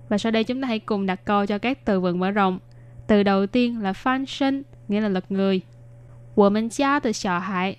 [0.08, 2.58] Và sau đây chúng ta hãy cùng đặt câu cho các từ vựng mở rộng.
[3.07, 5.61] Từ đầu tiên là phan sinh, nghĩa là lật người.
[6.35, 7.75] 我们家的小孩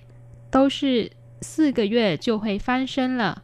[0.51, 3.43] 都是四个月就会翻身了。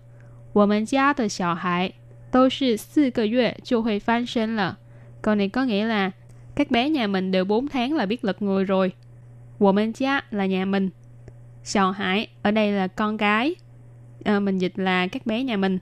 [0.54, 1.94] 我们家的小孩
[2.32, 4.78] 都是四个月就会翻身了。
[5.22, 6.12] Câu này có nghĩa là
[6.56, 8.92] các bé nhà mình đều 4 tháng là biết lật người rồi.
[9.58, 10.90] 我们家 là nhà mình.
[11.64, 13.56] Xiao hải ở đây là con cái.
[14.24, 15.80] À, mình dịch là các bé nhà mình.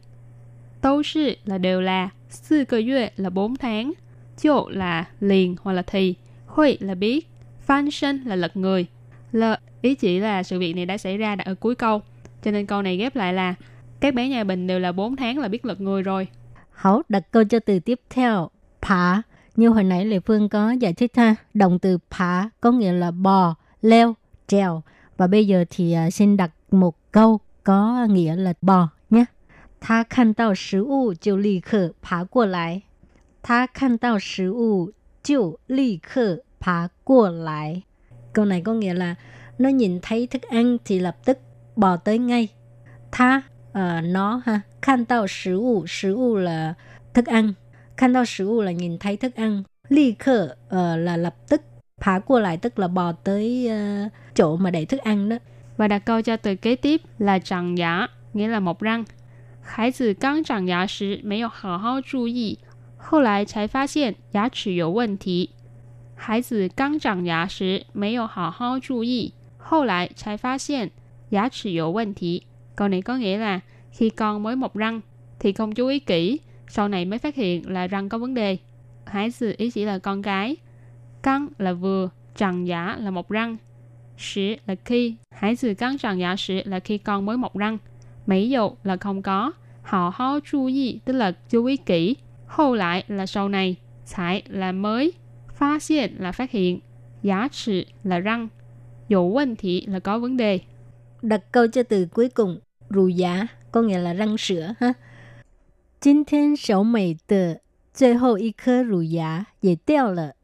[0.82, 3.94] Tâu sư là đều là, sư cơ yue là 4 tháng,
[4.40, 6.16] chiu là liền hoặc là thì,
[6.48, 7.28] hui là biết,
[7.62, 8.86] phan sinh là lật người.
[9.32, 9.44] L
[9.82, 12.02] ý chỉ là sự việc này đã xảy ra đặt ở cuối câu.
[12.44, 13.56] Cho nên câu này ghép lại là
[14.00, 16.28] các bé nhà Bình đều là 4 tháng là biết lật người rồi.
[16.72, 18.50] Hảo đặt câu cho từ tiếp theo.
[18.82, 19.22] Phá.
[19.56, 21.36] Như hồi nãy Lê Phương có giải thích ha.
[21.54, 24.16] Động từ phá có nghĩa là bò, leo,
[24.48, 24.84] trèo.
[25.18, 29.26] Và bây giờ thì uh, xin đặt một câu có nghĩa là bò nhé.
[29.88, 32.82] 他看到食物就立刻爬过来。
[33.42, 37.84] 他看到食物就立刻爬过来。
[38.34, 39.16] Câu này có nghĩa là
[39.58, 41.38] nó nhìn thấy thức ăn thì lập tức
[41.76, 42.48] bò tới ngay.
[43.12, 46.74] Tha uh, nó ha, khan tao sử ụ, sử ụ là
[47.14, 47.54] thức ăn.
[47.98, 49.64] Khan tao sử ụ là nhìn thấy thức ăn.
[49.90, 51.62] Ly khờ uh, là lập tức.
[52.02, 53.70] Phá qua lại tức là bò tới
[54.06, 55.38] uh, chỗ mà để thức ăn đó.
[55.78, 59.04] Và đặt câu cho từ kế tiếp là trăng giả, nghĩa là một răng.
[59.68, 62.60] 孩子刚长牙时没有好好注意，
[63.00, 65.50] 后来才发现牙齿有问题。
[66.16, 70.92] 孩子刚长牙时没有好好注意，后来才发现
[71.30, 72.44] 牙齿有问题。
[72.76, 73.60] Câu này có nghĩa là
[73.92, 75.02] khi con mới mọc răng
[75.40, 78.58] thì không chú ý kỹ, sau này mới phát hiện là răng có vấn đề.
[79.06, 80.56] Hải sự ý chỉ là con cái.
[81.24, 83.58] Căng là vừa, trằng giả là một răng.
[84.18, 87.78] Sử là khi, hải sự căng trằng giả sử là khi con mới mọc răng.
[88.28, 89.52] Mấy dụ là không có.
[89.82, 92.16] Họ hao chú ý tức là chú ý kỹ.
[92.50, 93.76] Hậu lại là sau này.
[94.06, 95.14] Phải là mới.
[95.56, 96.80] Phát hiện là phát hiện.
[97.22, 98.48] Giá trị là răng.
[99.10, 100.60] Dụ vấn thị là có vấn đề.
[101.22, 102.60] Đặt câu cho từ cuối cùng.
[102.90, 104.94] Rù giá có nghĩa là răng sữa ha.
[106.06, 110.36] 今天小美的最后一颗乳牙也掉了。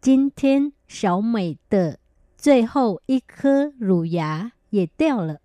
[0.00, 1.98] 今天小美的
[2.38, 5.36] 最后一颗乳牙也掉了。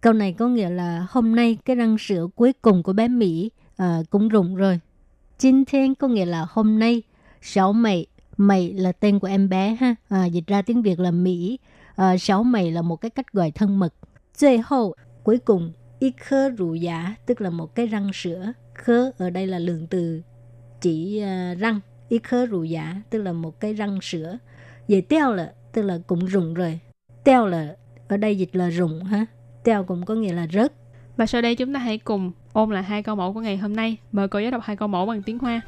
[0.00, 3.50] Câu này có nghĩa là hôm nay cái răng sữa cuối cùng của bé Mỹ
[3.82, 4.80] uh, cũng rụng rồi.
[5.37, 7.01] 今天 có thiên có nghĩa là hôm nay.
[7.41, 8.05] Sáu mày,
[8.37, 9.95] mày là tên của em bé ha.
[10.09, 11.59] À, dịch ra tiếng Việt là Mỹ.
[11.95, 13.93] À, sáu mày là một cái cách gọi thân mật.
[14.37, 14.93] 最后,
[15.23, 18.53] cuối cùng, y khơ rủ giả, tức là một cái răng sữa.
[18.73, 20.21] Khơ ở đây là lượng từ
[20.81, 21.79] chỉ uh, răng.
[22.09, 24.37] Y khơ rủ giả, tức là một cái răng sữa.
[24.87, 26.79] Vậy teo là, tức là cũng rụng rồi.
[27.23, 27.75] Teo là,
[28.07, 29.25] ở đây dịch là rụng ha.
[29.63, 30.73] Teo cũng có nghĩa là rớt.
[31.17, 33.75] Và sau đây chúng ta hãy cùng ôm lại hai câu mẫu của ngày hôm
[33.75, 33.97] nay.
[34.11, 35.61] Mời cô giáo đọc hai câu mẫu bằng tiếng Hoa.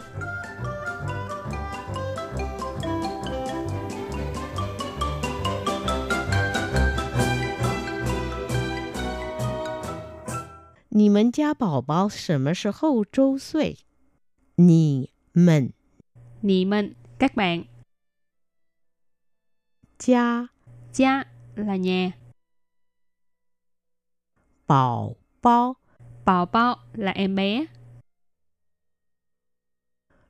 [10.92, 13.76] Nì mần gia bảo bảo sớm sơ hậu trâu xuôi.
[14.58, 15.70] Nì mần.
[16.42, 17.64] Nì mần, các bạn.
[20.00, 20.48] Gia.
[20.94, 21.24] Gia
[21.56, 22.12] là nhà.
[24.68, 25.76] Bảo bảo
[26.27, 27.67] bảo bao là em bé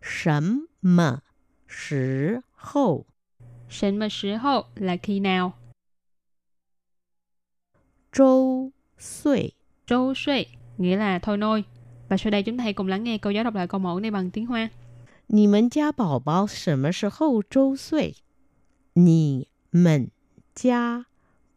[0.01, 0.43] 什
[0.81, 1.23] 么
[1.67, 3.07] 时候
[3.71, 5.53] sinh mà时候 là khi nào
[8.13, 9.55] 周岁？
[9.87, 10.47] Châu suy
[10.79, 11.65] nghĩa là thôi nôi.
[12.09, 14.01] Và sau đây chúng ta hãy cùng lắng nghe câu giáo đọc lại câu mẫu
[14.01, 14.71] này bằng tiếng Hoa.
[15.27, 18.17] 你们家宝宝什么时候周岁？
[18.93, 20.11] 你们
[20.55, 21.07] 家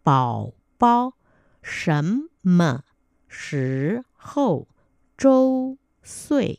[0.03, 1.13] 宝宝
[1.62, 2.84] 什么
[3.27, 4.66] 时 hậu
[5.18, 6.54] trâu xuể.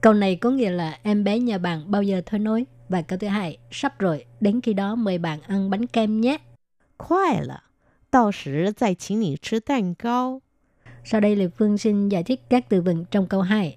[0.00, 2.66] Câu này có nghĩa là em bé nhà bạn bao giờ thôi nói.
[2.88, 6.38] Và câu thứ hai, sắp rồi, đến khi đó mời bạn ăn bánh kem nhé.
[6.98, 7.62] Khoai là,
[8.10, 10.40] tao sử zài chính nì chứ 蛋糕.
[11.04, 13.76] Sau đây là Phương xin giải thích các từ vựng trong câu 2.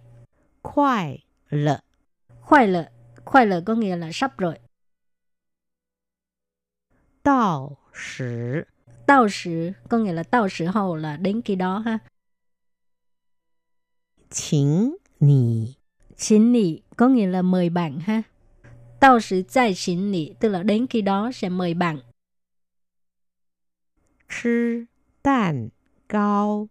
[0.63, 1.79] Khoai lợ
[2.41, 2.89] Khoai lợ
[3.25, 4.55] Khoai lợ có nghĩa là sắp rồi.
[7.23, 8.63] Tao sử
[9.05, 11.99] Tao sử có nghĩa là tao sử hầu là đến khi đó ha.
[14.30, 15.76] 请你
[16.16, 18.22] Xin nị có nghĩa là mời bạn ha.
[19.00, 21.98] Tao sử tại xin nị tức là đến khi đó sẽ mời bạn.
[24.28, 24.86] 吃
[25.22, 25.70] 蛋
[26.08, 26.68] 糕。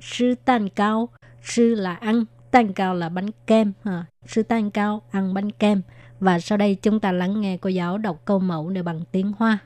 [0.00, 1.08] Sư tan cao,
[1.42, 4.06] sư là ăn, tan cao là bánh kem ha.
[4.26, 5.82] Sư tan cao, ăn bánh kem.
[6.20, 9.32] Và sau đây chúng ta lắng nghe cô giáo đọc câu mẫu này bằng tiếng
[9.32, 9.58] Hoa.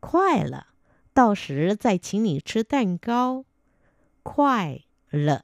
[0.00, 0.66] 快了，
[1.14, 3.44] 到时再请你吃蛋糕。
[4.22, 5.43] 快了，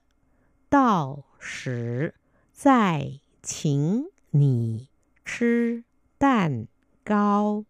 [0.70, 2.14] 到时
[2.52, 4.88] 再请你
[5.24, 5.84] 吃
[6.18, 6.66] 蛋
[7.04, 7.64] 糕。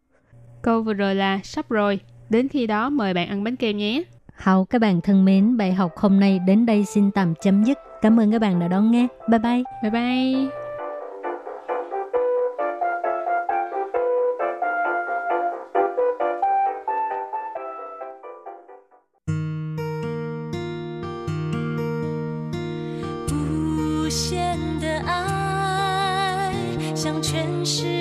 [0.62, 2.00] Câu vừa rồi là sắp rồi.
[2.30, 4.02] Đến khi đó mời bạn ăn bánh kem nhé.
[4.34, 7.78] Hào các bạn thân mến, bài học hôm nay đến đây xin tạm chấm dứt.
[8.02, 9.06] Cảm ơn các bạn đã đón nghe.
[9.28, 9.62] Bye bye.
[9.82, 10.59] Bye bye. “
[27.71, 28.00] 是。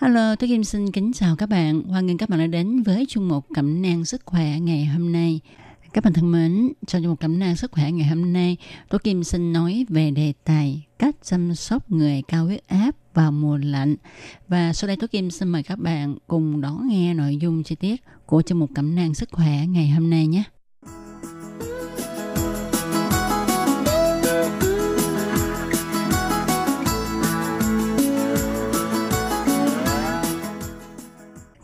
[0.00, 1.82] Hello, tôi Kim xin kính chào các bạn.
[1.82, 5.12] Hoan nghênh các bạn đã đến với chung mục cẩm nang sức khỏe ngày hôm
[5.12, 5.40] nay.
[5.92, 8.56] Các bạn thân mến, trong chung mục cẩm nang sức khỏe ngày hôm nay,
[8.88, 13.32] tôi Kim xin nói về đề tài cách chăm sóc người cao huyết áp vào
[13.32, 13.96] mùa lạnh.
[14.48, 17.74] Và sau đây tôi Kim xin mời các bạn cùng đón nghe nội dung chi
[17.74, 20.42] tiết của chung mục cẩm nang sức khỏe ngày hôm nay nhé.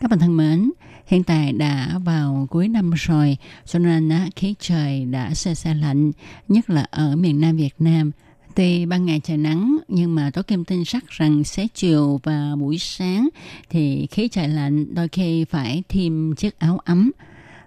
[0.06, 0.70] Các bạn thân mến,
[1.06, 6.12] hiện tại đã vào cuối năm rồi, cho nên khí trời đã xe xe lạnh,
[6.48, 8.10] nhất là ở miền Nam Việt Nam.
[8.54, 12.56] Tuy ban ngày trời nắng, nhưng mà tôi kim tin chắc rằng xế chiều và
[12.58, 13.28] buổi sáng
[13.70, 17.10] thì khí trời lạnh đôi khi phải thêm chiếc áo ấm.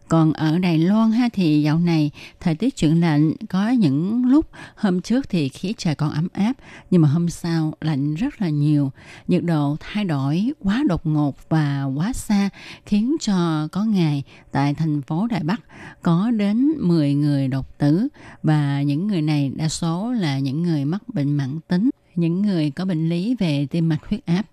[0.10, 4.50] Còn ở Đài Loan ha thì dạo này thời tiết chuyển lạnh có những lúc
[4.76, 6.54] hôm trước thì khí trời còn ấm áp
[6.92, 8.92] nhưng mà hôm sau lạnh rất là nhiều.
[9.28, 12.50] Nhiệt độ thay đổi quá đột ngột và quá xa
[12.86, 15.62] khiến cho có ngày tại thành phố Đài Bắc
[16.02, 18.08] có đến 10 người đột tử
[18.44, 22.72] và những người này đa số là những người mắc bệnh mãn tính, những người
[22.72, 24.44] có bệnh lý về tim mạch huyết áp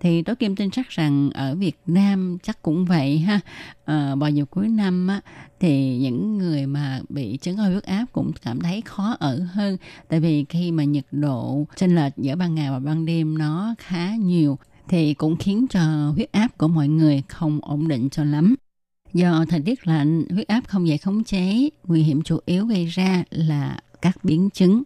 [0.00, 3.40] thì tôi kim tin chắc rằng ở Việt Nam chắc cũng vậy ha.
[3.84, 5.20] À, vào dịp cuối năm á,
[5.60, 9.76] thì những người mà bị chứng hơi huyết áp cũng cảm thấy khó ở hơn.
[10.08, 13.74] Tại vì khi mà nhiệt độ chênh lệch giữa ban ngày và ban đêm nó
[13.78, 18.24] khá nhiều thì cũng khiến cho huyết áp của mọi người không ổn định cho
[18.24, 18.54] lắm.
[19.12, 22.86] Do thời tiết lạnh huyết áp không dễ khống chế nguy hiểm chủ yếu gây
[22.86, 24.82] ra là các biến chứng.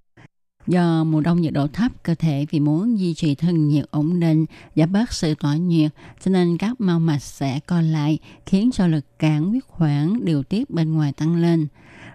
[0.67, 4.21] Do mùa đông nhiệt độ thấp, cơ thể vì muốn duy trì thân nhiệt ổn
[4.21, 4.47] định,
[4.77, 5.91] giảm bớt sự tỏa nhiệt,
[6.25, 10.43] cho nên các mao mạch sẽ co lại, khiến cho lực cản huyết quản điều
[10.43, 11.67] tiết bên ngoài tăng lên.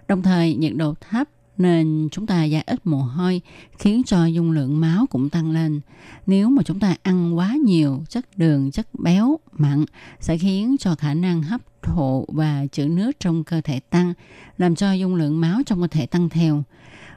[0.08, 1.28] Đồng thời, nhiệt độ thấp
[1.58, 3.40] nên chúng ta ra ít mồ hôi,
[3.78, 5.80] khiến cho dung lượng máu cũng tăng lên.
[6.26, 9.84] Nếu mà chúng ta ăn quá nhiều chất đường, chất béo, mặn
[10.20, 14.12] sẽ khiến cho khả năng hấp thụ và trữ nước trong cơ thể tăng,
[14.58, 16.62] làm cho dung lượng máu trong cơ thể tăng theo.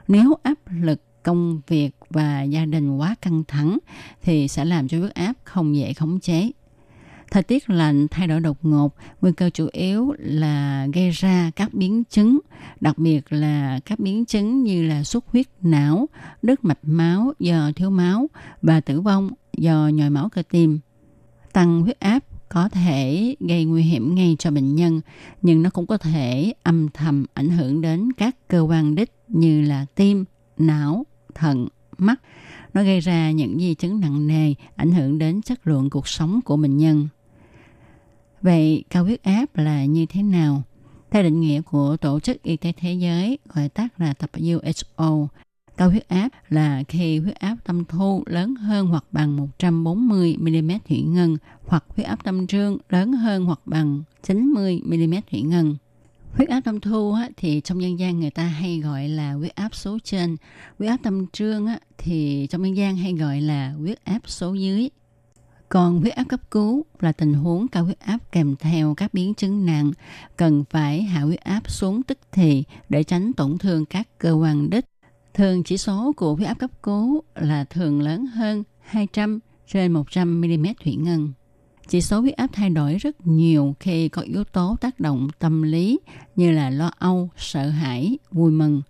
[0.08, 3.78] Nếu áp lực công việc và gia đình quá căng thẳng
[4.22, 6.50] thì sẽ làm cho huyết áp không dễ khống chế.
[7.30, 11.74] Thời tiết lạnh thay đổi đột ngột, nguy cơ chủ yếu là gây ra các
[11.74, 12.40] biến chứng,
[12.80, 16.08] đặc biệt là các biến chứng như là xuất huyết não,
[16.42, 18.26] đứt mạch máu do thiếu máu
[18.62, 20.80] và tử vong do nhồi máu cơ tim.
[21.52, 25.00] Tăng huyết áp có thể gây nguy hiểm ngay cho bệnh nhân,
[25.42, 29.62] nhưng nó cũng có thể âm thầm ảnh hưởng đến các cơ quan đích như
[29.62, 30.24] là tim,
[30.58, 32.20] não, thận, mắt.
[32.74, 36.40] Nó gây ra những di chứng nặng nề, ảnh hưởng đến chất lượng cuộc sống
[36.44, 37.08] của bệnh nhân.
[38.42, 40.62] Vậy cao huyết áp là như thế nào?
[41.10, 45.26] Theo định nghĩa của Tổ chức Y tế Thế giới, gọi tắt là tập WHO,
[45.76, 50.70] cao huyết áp là khi huyết áp tâm thu lớn hơn hoặc bằng 140 mm
[50.88, 55.76] thủy ngân hoặc huyết áp tâm trương lớn hơn hoặc bằng 90 mm thủy ngân.
[56.34, 59.54] Huyết áp tâm thu á, thì trong dân gian người ta hay gọi là huyết
[59.54, 60.36] áp số trên.
[60.78, 64.54] Huyết áp tâm trương á, thì trong dân gian hay gọi là huyết áp số
[64.54, 64.88] dưới.
[65.68, 69.34] Còn huyết áp cấp cứu là tình huống cao huyết áp kèm theo các biến
[69.34, 69.92] chứng nặng,
[70.36, 74.70] cần phải hạ huyết áp xuống tức thì để tránh tổn thương các cơ quan
[74.70, 74.84] đích.
[75.34, 80.40] Thường chỉ số của huyết áp cấp cứu là thường lớn hơn 200 trên 100
[80.40, 81.32] mm thủy ngân.
[81.90, 85.62] Chỉ số huyết áp thay đổi rất nhiều khi có yếu tố tác động tâm
[85.62, 85.98] lý
[86.36, 88.82] như là lo âu, sợ hãi, vui mừng.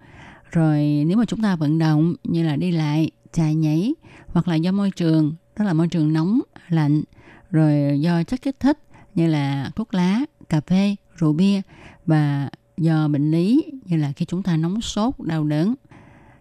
[0.51, 3.95] Rồi nếu mà chúng ta vận động như là đi lại, chạy nhảy
[4.29, 7.03] hoặc là do môi trường, đó là môi trường nóng, lạnh,
[7.51, 8.79] rồi do chất kích thích
[9.15, 11.61] như là thuốc lá, cà phê, rượu bia
[12.07, 15.75] và do bệnh lý như là khi chúng ta nóng sốt, đau đớn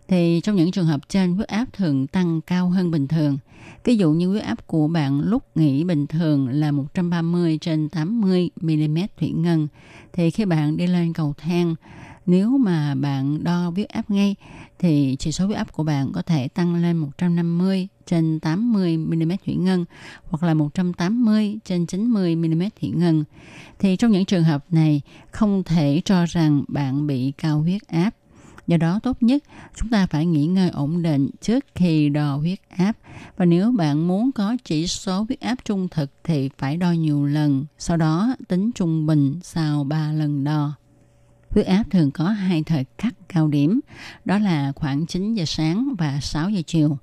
[0.07, 3.37] thì trong những trường hợp trên huyết áp thường tăng cao hơn bình thường.
[3.83, 8.49] Ví dụ như huyết áp của bạn lúc nghỉ bình thường là 130 trên 80
[8.61, 9.67] mm thủy ngân
[10.13, 11.75] thì khi bạn đi lên cầu thang,
[12.25, 14.35] nếu mà bạn đo huyết áp ngay,
[14.79, 19.31] thì chỉ số huyết áp của bạn có thể tăng lên 150 trên 80 mm
[19.45, 19.85] thủy ngân
[20.29, 23.23] hoặc là 180 trên 90 mm thủy ngân.
[23.79, 25.01] Thì trong những trường hợp này,
[25.31, 28.09] không thể cho rằng bạn bị cao huyết áp.
[28.69, 29.43] Do đó tốt nhất
[29.75, 32.97] chúng ta phải nghỉ ngơi ổn định trước khi đo huyết áp.
[33.37, 37.25] Và nếu bạn muốn có chỉ số huyết áp trung thực thì phải đo nhiều
[37.25, 40.73] lần, sau đó tính trung bình sau 3 lần đo.
[41.49, 43.79] Huyết áp thường có hai thời khắc cao điểm,
[44.25, 46.97] đó là khoảng 9 giờ sáng và 6 giờ chiều.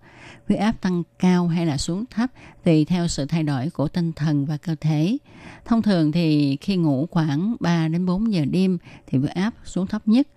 [0.49, 2.31] Huyết áp tăng cao hay là xuống thấp
[2.64, 5.19] tùy theo sự thay đổi của tinh thần và cơ thể.
[5.64, 9.87] Thông thường thì khi ngủ khoảng 3 đến 4 giờ đêm thì huyết áp xuống
[9.87, 10.29] thấp nhất.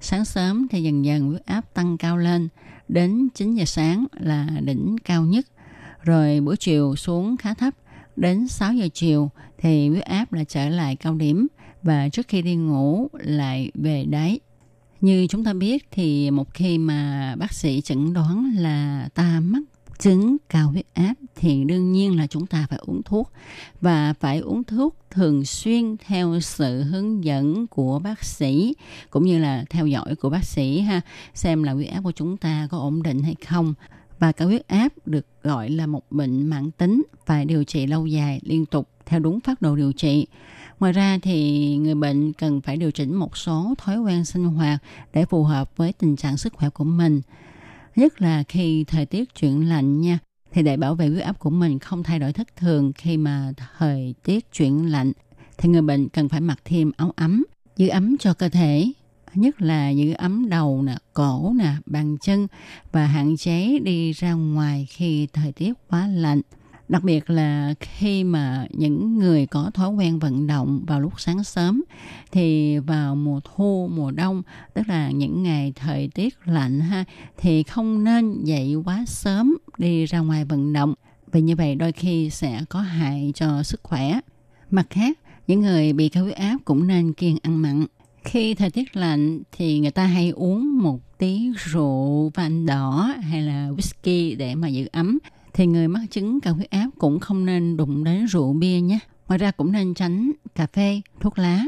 [0.00, 2.48] Sáng sớm thì dần dần huyết áp tăng cao lên,
[2.88, 5.46] đến 9 giờ sáng là đỉnh cao nhất.
[6.02, 7.74] Rồi buổi chiều xuống khá thấp,
[8.16, 11.46] đến 6 giờ chiều thì huyết áp lại trở lại cao điểm
[11.82, 14.40] và trước khi đi ngủ lại về đáy.
[15.00, 19.62] Như chúng ta biết thì một khi mà bác sĩ chẩn đoán là ta mắc
[19.98, 23.32] chứng cao huyết áp thì đương nhiên là chúng ta phải uống thuốc.
[23.80, 28.74] Và phải uống thuốc thường xuyên theo sự hướng dẫn của bác sĩ
[29.10, 31.00] cũng như là theo dõi của bác sĩ ha,
[31.34, 33.74] xem là huyết áp của chúng ta có ổn định hay không.
[34.18, 38.06] Và cao huyết áp được gọi là một bệnh mãn tính, phải điều trị lâu
[38.06, 40.26] dài liên tục theo đúng phác đồ điều trị.
[40.80, 44.82] Ngoài ra thì người bệnh cần phải điều chỉnh một số thói quen sinh hoạt
[45.12, 47.20] để phù hợp với tình trạng sức khỏe của mình.
[47.96, 50.18] Nhất là khi thời tiết chuyển lạnh nha,
[50.52, 53.52] thì để bảo vệ huyết áp của mình không thay đổi thất thường khi mà
[53.78, 55.12] thời tiết chuyển lạnh
[55.58, 57.44] thì người bệnh cần phải mặc thêm áo ấm,
[57.76, 58.92] giữ ấm cho cơ thể,
[59.34, 62.46] nhất là giữ ấm đầu nè, cổ nè, bàn chân
[62.92, 66.40] và hạn chế đi ra ngoài khi thời tiết quá lạnh
[66.88, 71.44] đặc biệt là khi mà những người có thói quen vận động vào lúc sáng
[71.44, 71.84] sớm,
[72.32, 74.42] thì vào mùa thu, mùa đông,
[74.74, 77.04] tức là những ngày thời tiết lạnh ha,
[77.38, 80.94] thì không nên dậy quá sớm đi ra ngoài vận động.
[81.32, 84.20] Vì như vậy đôi khi sẽ có hại cho sức khỏe.
[84.70, 87.86] Mặt khác, những người bị cao huyết áp cũng nên kiêng ăn mặn.
[88.24, 93.42] Khi thời tiết lạnh thì người ta hay uống một tí rượu vang đỏ hay
[93.42, 95.18] là whisky để mà giữ ấm
[95.58, 98.98] thì người mắc chứng cao huyết áp cũng không nên đụng đến rượu bia nhé.
[99.28, 101.64] Ngoài ra cũng nên tránh cà phê, thuốc lá,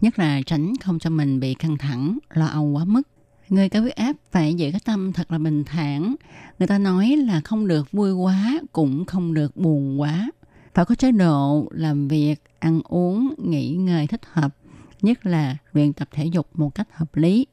[0.00, 3.02] nhất là tránh không cho mình bị căng thẳng, lo âu quá mức.
[3.48, 6.14] Người cao huyết áp phải giữ cái tâm thật là bình thản.
[6.58, 10.30] Người ta nói là không được vui quá, cũng không được buồn quá.
[10.74, 14.56] Phải có chế độ làm việc, ăn uống, nghỉ ngơi thích hợp,
[15.02, 17.46] nhất là luyện tập thể dục một cách hợp lý.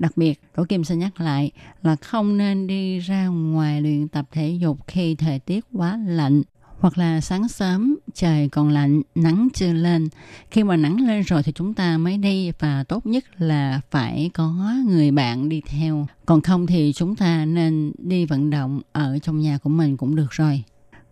[0.00, 1.50] Đặc biệt, Tổ Kim xin nhắc lại
[1.82, 6.42] là không nên đi ra ngoài luyện tập thể dục khi thời tiết quá lạnh
[6.78, 10.08] hoặc là sáng sớm trời còn lạnh, nắng chưa lên.
[10.50, 14.30] Khi mà nắng lên rồi thì chúng ta mới đi và tốt nhất là phải
[14.34, 16.06] có người bạn đi theo.
[16.26, 20.16] Còn không thì chúng ta nên đi vận động ở trong nhà của mình cũng
[20.16, 20.62] được rồi.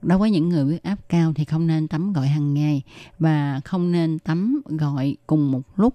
[0.02, 2.82] Đối với những người huyết áp cao thì không nên tắm gội hàng ngày
[3.18, 5.94] và không nên tắm gội cùng một lúc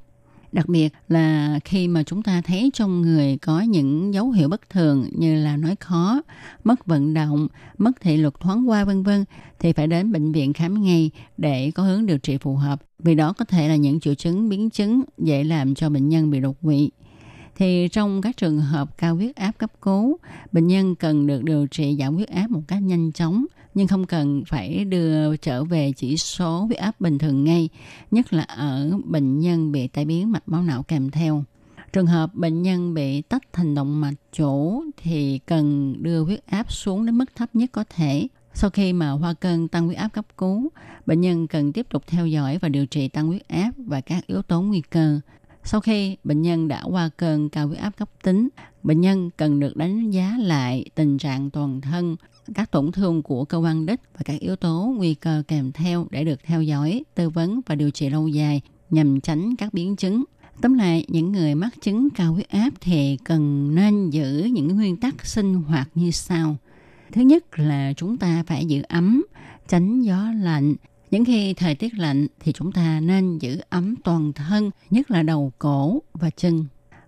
[0.53, 4.69] đặc biệt là khi mà chúng ta thấy trong người có những dấu hiệu bất
[4.69, 6.21] thường như là nói khó,
[6.63, 7.47] mất vận động,
[7.77, 9.25] mất thị lực thoáng qua vân vân
[9.59, 12.81] thì phải đến bệnh viện khám ngay để có hướng điều trị phù hợp.
[12.99, 16.31] Vì đó có thể là những triệu chứng biến chứng dễ làm cho bệnh nhân
[16.31, 16.89] bị đột quỵ
[17.55, 20.17] thì trong các trường hợp cao huyết áp cấp cứu,
[20.51, 24.05] bệnh nhân cần được điều trị giảm huyết áp một cách nhanh chóng nhưng không
[24.05, 27.69] cần phải đưa trở về chỉ số huyết áp bình thường ngay,
[28.11, 31.43] nhất là ở bệnh nhân bị tai biến mạch máu não kèm theo.
[31.93, 36.71] Trường hợp bệnh nhân bị tách thành động mạch chủ thì cần đưa huyết áp
[36.71, 38.27] xuống đến mức thấp nhất có thể.
[38.53, 40.69] Sau khi mà hoa cơn tăng huyết áp cấp cứu,
[41.05, 44.27] bệnh nhân cần tiếp tục theo dõi và điều trị tăng huyết áp và các
[44.27, 45.19] yếu tố nguy cơ.
[45.63, 48.49] Sau khi bệnh nhân đã qua cơn cao huyết áp cấp tính,
[48.83, 52.15] bệnh nhân cần được đánh giá lại tình trạng toàn thân,
[52.53, 56.07] các tổn thương của cơ quan đích và các yếu tố nguy cơ kèm theo
[56.11, 59.95] để được theo dõi, tư vấn và điều trị lâu dài nhằm tránh các biến
[59.95, 60.23] chứng.
[60.61, 64.97] Tóm lại, những người mắc chứng cao huyết áp thì cần nên giữ những nguyên
[64.97, 66.57] tắc sinh hoạt như sau.
[67.11, 69.23] Thứ nhất là chúng ta phải giữ ấm,
[69.67, 70.75] tránh gió lạnh.
[71.11, 75.23] Những khi thời tiết lạnh thì chúng ta nên giữ ấm toàn thân, nhất là
[75.23, 76.65] đầu cổ và chân.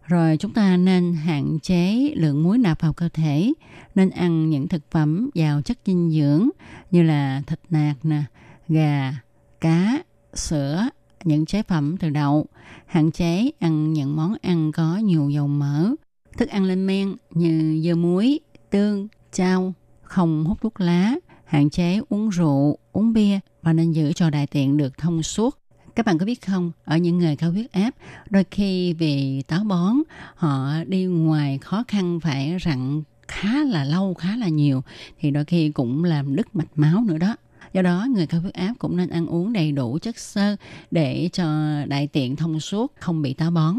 [0.08, 3.54] Rồi chúng ta nên hạn chế lượng muối nạp vào cơ thể,
[3.96, 6.50] nên ăn những thực phẩm giàu chất dinh dưỡng
[6.92, 8.24] như là thịt nạc nè,
[8.68, 9.14] gà,
[9.62, 10.04] cá,
[10.34, 10.90] sữa,
[11.24, 12.46] những chế phẩm từ đậu,
[12.86, 15.90] hạn chế ăn những món ăn có nhiều dầu mỡ,
[16.38, 18.40] thức ăn lên men như dưa muối,
[18.70, 24.14] tương, chao, không hút thuốc lá, hạn chế uống rượu, uống bia và nên giữ
[24.14, 25.65] cho đại tiện được thông suốt
[25.96, 27.92] các bạn có biết không, ở những người cao huyết áp,
[28.30, 29.96] đôi khi vì táo bón,
[30.36, 34.84] họ đi ngoài khó khăn phải rặn khá là lâu, khá là nhiều
[35.20, 37.36] thì đôi khi cũng làm đứt mạch máu nữa đó.
[37.74, 40.56] Do đó, người cao huyết áp cũng nên ăn uống đầy đủ chất xơ
[40.92, 41.46] để cho
[41.88, 43.76] đại tiện thông suốt, không bị táo bón.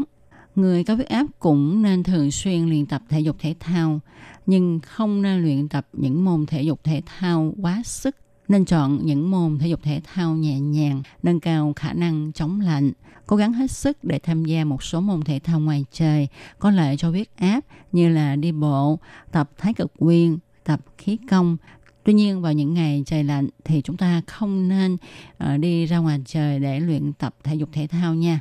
[0.55, 3.99] Người cao huyết áp cũng nên thường xuyên luyện tập thể dục thể thao,
[4.45, 8.15] nhưng không nên luyện tập những môn thể dục thể thao quá sức.
[8.47, 12.61] Nên chọn những môn thể dục thể thao nhẹ nhàng, nâng cao khả năng chống
[12.61, 12.91] lạnh.
[13.27, 16.27] Cố gắng hết sức để tham gia một số môn thể thao ngoài trời
[16.59, 17.59] có lợi cho huyết áp
[17.91, 18.99] như là đi bộ,
[19.31, 21.57] tập thái cực quyền, tập khí công,
[22.07, 24.97] Tuy nhiên vào những ngày trời lạnh thì chúng ta không nên
[25.37, 28.39] ờ, đi ra ngoài trời để luyện tập thể dục thể thao nha.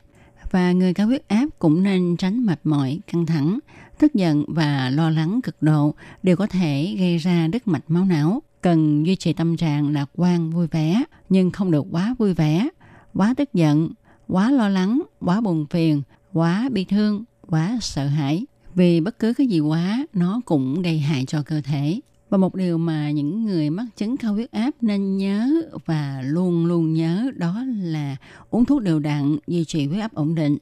[0.51, 3.59] Và người cao huyết áp cũng nên tránh mệt mỏi, căng thẳng,
[3.99, 8.05] tức giận và lo lắng cực độ đều có thể gây ra đứt mạch máu
[8.05, 8.43] não.
[8.67, 12.69] Cần duy trì tâm trạng lạc quan, vui vẻ, nhưng không được quá vui vẻ,
[13.15, 13.91] quá tức giận,
[14.29, 16.03] quá lo lắng, quá buồn phiền,
[16.33, 18.47] quá bi thương, quá sợ hãi.
[18.75, 22.01] Vì bất cứ cái gì quá, nó cũng gây hại cho cơ thể.
[22.31, 25.49] Và một điều mà những người mắc chứng cao huyết áp nên nhớ
[25.85, 28.17] và luôn luôn nhớ đó là
[28.51, 30.59] uống thuốc đều đặn, duy trì huyết áp ổn định.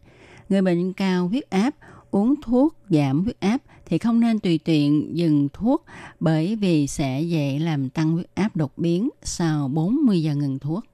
[0.49, 1.75] Người bệnh cao huyết áp
[2.11, 3.63] uống thuốc giảm huyết áp
[3.95, 5.85] thì không nên tùy tiện dừng thuốc
[6.21, 10.85] bởi vì sẽ dễ làm tăng huyết áp đột biến sau 40 giờ ngừng thuốc.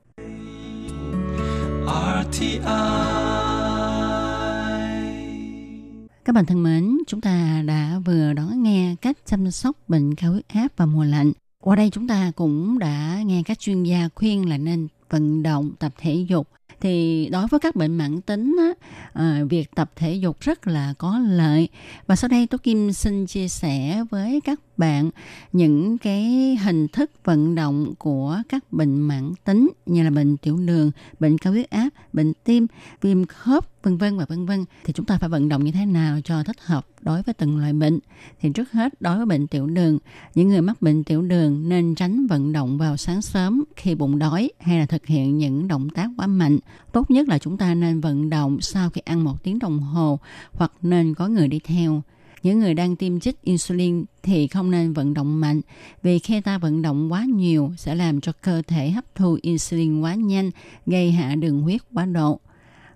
[6.24, 10.32] Các bạn thân mến, chúng ta đã vừa đón nghe cách chăm sóc bệnh cao
[10.32, 11.32] huyết áp vào mùa lạnh.
[11.60, 15.72] Qua đây chúng ta cũng đã nghe các chuyên gia khuyên là nên vận động,
[15.78, 16.48] tập thể dục.
[16.80, 20.94] Thì đối với các bệnh mãn tính, á, à, việc tập thể dục rất là
[20.98, 21.68] có lợi.
[22.06, 25.10] Và sau đây tôi Kim xin chia sẻ với các bạn
[25.52, 30.56] những cái hình thức vận động của các bệnh mãn tính như là bệnh tiểu
[30.56, 32.66] đường, bệnh cao huyết áp, bệnh tim,
[33.00, 35.86] viêm khớp, vân vân và vân vân thì chúng ta phải vận động như thế
[35.86, 37.98] nào cho thích hợp đối với từng loại bệnh?
[38.40, 39.98] Thì trước hết đối với bệnh tiểu đường
[40.34, 44.18] những người mắc bệnh tiểu đường nên tránh vận động vào sáng sớm khi bụng
[44.18, 46.58] đói hay là thực hiện những động tác quá mạnh.
[46.92, 50.18] Tốt nhất là chúng ta nên vận động sau khi ăn một tiếng đồng hồ
[50.52, 52.02] hoặc nên có người đi theo
[52.42, 55.60] những người đang tiêm chích insulin thì không nên vận động mạnh,
[56.02, 60.00] vì khi ta vận động quá nhiều sẽ làm cho cơ thể hấp thu insulin
[60.00, 60.50] quá nhanh,
[60.86, 62.40] gây hạ đường huyết quá độ.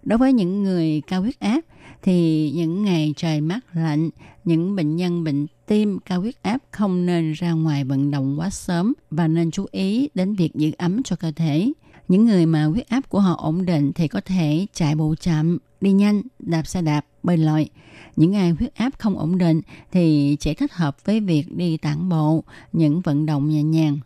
[0.03, 1.61] Đối với những người cao huyết áp
[2.03, 4.11] thì những ngày trời mát lạnh,
[4.45, 8.51] những bệnh nhân bệnh tim cao huyết áp không nên ra ngoài vận động quá
[8.51, 11.73] sớm và nên chú ý đến việc giữ ấm cho cơ thể.
[12.09, 15.59] Những người mà huyết áp của họ ổn định thì có thể chạy bộ chậm,
[15.81, 17.69] đi nhanh, đạp xe đạp bơi lội
[18.17, 19.61] những ai huyết áp không ổn định
[19.93, 23.99] thì chỉ thích hợp với việc đi tản bộ những vận động nhẹ nhàng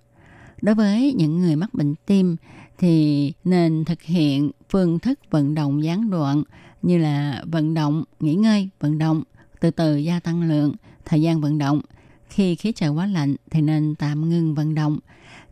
[0.62, 2.36] đối với những người mắc bệnh tim
[2.78, 6.42] thì nên thực hiện phương thức vận động gián đoạn
[6.82, 9.22] như là vận động, nghỉ ngơi, vận động,
[9.60, 11.80] từ từ gia tăng lượng, thời gian vận động.
[12.28, 14.98] Khi khí trời quá lạnh thì nên tạm ngưng vận động.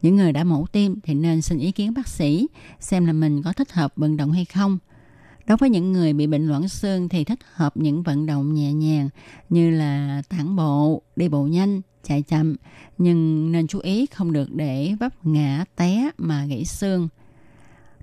[0.03, 2.47] Những người đã mổ tim thì nên xin ý kiến bác sĩ
[2.81, 4.79] xem là mình có thích hợp vận động hay không.
[5.47, 8.73] Đối với những người bị bệnh loãng xương thì thích hợp những vận động nhẹ
[8.73, 9.09] nhàng
[9.49, 12.57] như là tản bộ, đi bộ nhanh, chạy chậm,
[12.99, 17.09] nhưng nên chú ý không được để vấp ngã té mà gãy xương.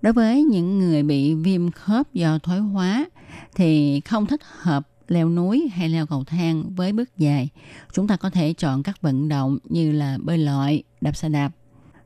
[0.01, 3.05] Đối với những người bị viêm khớp do thoái hóa
[3.55, 7.49] thì không thích hợp leo núi hay leo cầu thang với bước dài.
[7.93, 11.51] Chúng ta có thể chọn các vận động như là bơi lội, đạp xe đạp.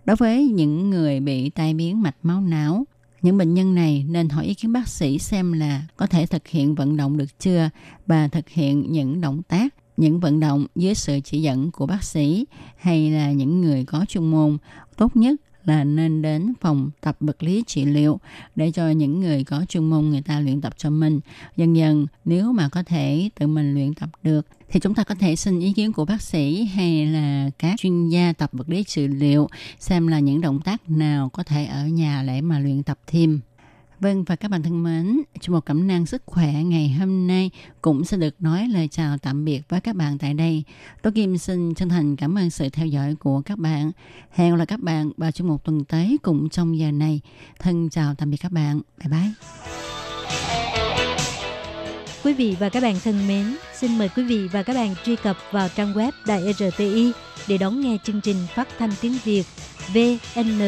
[0.05, 2.85] Đối với những người bị tai biến mạch máu não,
[3.21, 6.47] những bệnh nhân này nên hỏi ý kiến bác sĩ xem là có thể thực
[6.47, 7.69] hiện vận động được chưa
[8.07, 12.03] và thực hiện những động tác, những vận động dưới sự chỉ dẫn của bác
[12.03, 12.45] sĩ
[12.77, 14.57] hay là những người có chuyên môn
[14.97, 18.19] tốt nhất là nên đến phòng tập vật lý trị liệu
[18.55, 21.19] để cho những người có chuyên môn người ta luyện tập cho mình.
[21.57, 25.15] Dần dần, nếu mà có thể tự mình luyện tập được, thì chúng ta có
[25.15, 28.83] thể xin ý kiến của bác sĩ hay là các chuyên gia tập vật lý
[28.83, 29.49] trị liệu
[29.79, 33.39] xem là những động tác nào có thể ở nhà để mà luyện tập thêm.
[33.99, 37.51] Vâng và các bạn thân mến, trong một cẩm nang sức khỏe ngày hôm nay
[37.81, 40.63] cũng sẽ được nói lời chào tạm biệt với các bạn tại đây.
[41.01, 43.91] tôi Kim xin chân thành cảm ơn sự theo dõi của các bạn.
[44.31, 47.21] Hẹn gặp lại các bạn vào trong một tuần tới cùng trong giờ này.
[47.59, 48.81] Thân chào tạm biệt các bạn.
[48.97, 49.31] Bye bye.
[52.23, 55.15] Quý vị và các bạn thân mến, xin mời quý vị và các bạn truy
[55.15, 57.11] cập vào trang web Đài RTI
[57.47, 59.43] để đón nghe chương trình phát thanh tiếng Việt
[59.93, 60.67] vn.rti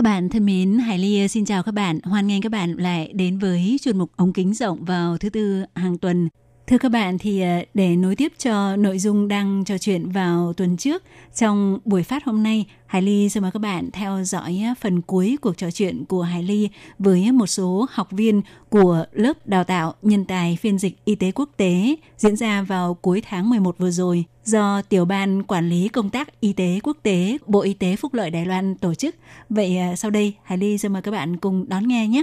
[0.00, 2.00] Các bạn thân mến, Hải Ly ờ, xin chào các bạn.
[2.02, 5.64] Hoan nghênh các bạn lại đến với chuyên mục ống kính rộng vào thứ tư
[5.74, 6.28] hàng tuần.
[6.70, 10.52] Thưa các bạn thì ờ, để nối tiếp cho nội dung đang trò chuyện vào
[10.52, 11.02] tuần trước,
[11.34, 15.38] trong buổi phát hôm nay, Hải Ly xin mời các bạn theo dõi phần cuối
[15.40, 16.68] cuộc trò chuyện của Hải Ly
[16.98, 21.30] với một số học viên của lớp đào tạo nhân tài phiên dịch y tế
[21.34, 25.88] quốc tế diễn ra vào cuối tháng 11 vừa rồi do Tiểu ban Quản lý
[25.88, 29.14] Công tác Y tế Quốc tế Bộ Y tế Phúc lợi Đài Loan tổ chức.
[29.48, 32.22] Vậy ờ, sau đây, Hải Ly xin mời các bạn cùng đón nghe nhé.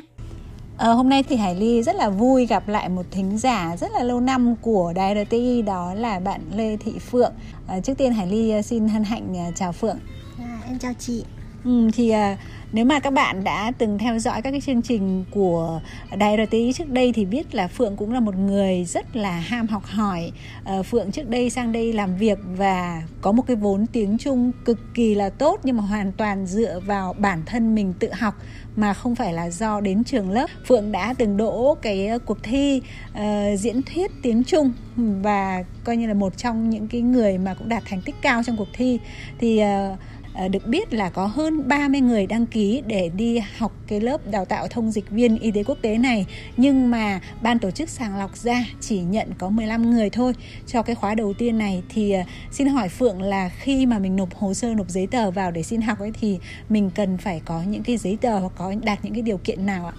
[0.78, 3.92] À, hôm nay thì Hải Ly rất là vui gặp lại một thính giả rất
[3.92, 7.34] là lâu năm của Đài RTI đó là bạn Lê Thị Phượng.
[7.68, 9.98] À, trước tiên Hải Ly ờ, xin hân hạnh chào Phượng.
[10.40, 11.24] À, em chào chị.
[11.66, 12.38] Ừ, thì à,
[12.72, 15.82] nếu mà các bạn đã từng theo dõi các cái chương trình của
[16.18, 19.68] Đài RTI trước đây thì biết là Phượng cũng là một người rất là ham
[19.68, 20.32] học hỏi.
[20.64, 24.52] À, Phượng trước đây sang đây làm việc và có một cái vốn tiếng Trung
[24.66, 28.36] cực kỳ là tốt nhưng mà hoàn toàn dựa vào bản thân mình tự học
[28.76, 30.50] mà không phải là do đến trường lớp.
[30.66, 32.82] Phượng đã từng đỗ cái ờ, cuộc thi
[33.12, 33.20] uh,
[33.60, 37.70] diễn thuyết tiếng Trung và coi như là một trong những cái người mà cũng
[37.70, 39.00] đạt thành tích cao trong cuộc thi.
[39.40, 40.00] Thì uh,
[40.38, 44.28] Ờ, được biết là có hơn 30 người đăng ký để đi học cái lớp
[44.32, 46.26] đào tạo thông dịch viên y tế quốc tế này.
[46.58, 50.34] Nhưng mà ban tổ chức sàng lọc ra chỉ nhận có 15 người thôi.
[50.68, 52.22] Cho cái khóa đầu tiên này thì ờ,
[52.52, 55.64] xin hỏi Phượng là khi mà mình nộp hồ sơ nộp giấy tờ vào để
[55.64, 59.06] xin học ấy thì mình cần phải có những cái giấy tờ hoặc có đạt
[59.06, 59.94] những cái điều kiện nào ạ?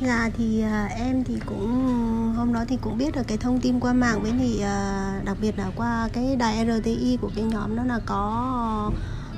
[0.00, 1.72] Dạ thì uh, em thì cũng
[2.36, 4.22] hôm đó thì cũng biết được cái thông tin qua mạng.
[4.22, 8.00] Với thì uh, đặc biệt là qua cái đài RTI của cái nhóm đó là
[8.06, 8.90] có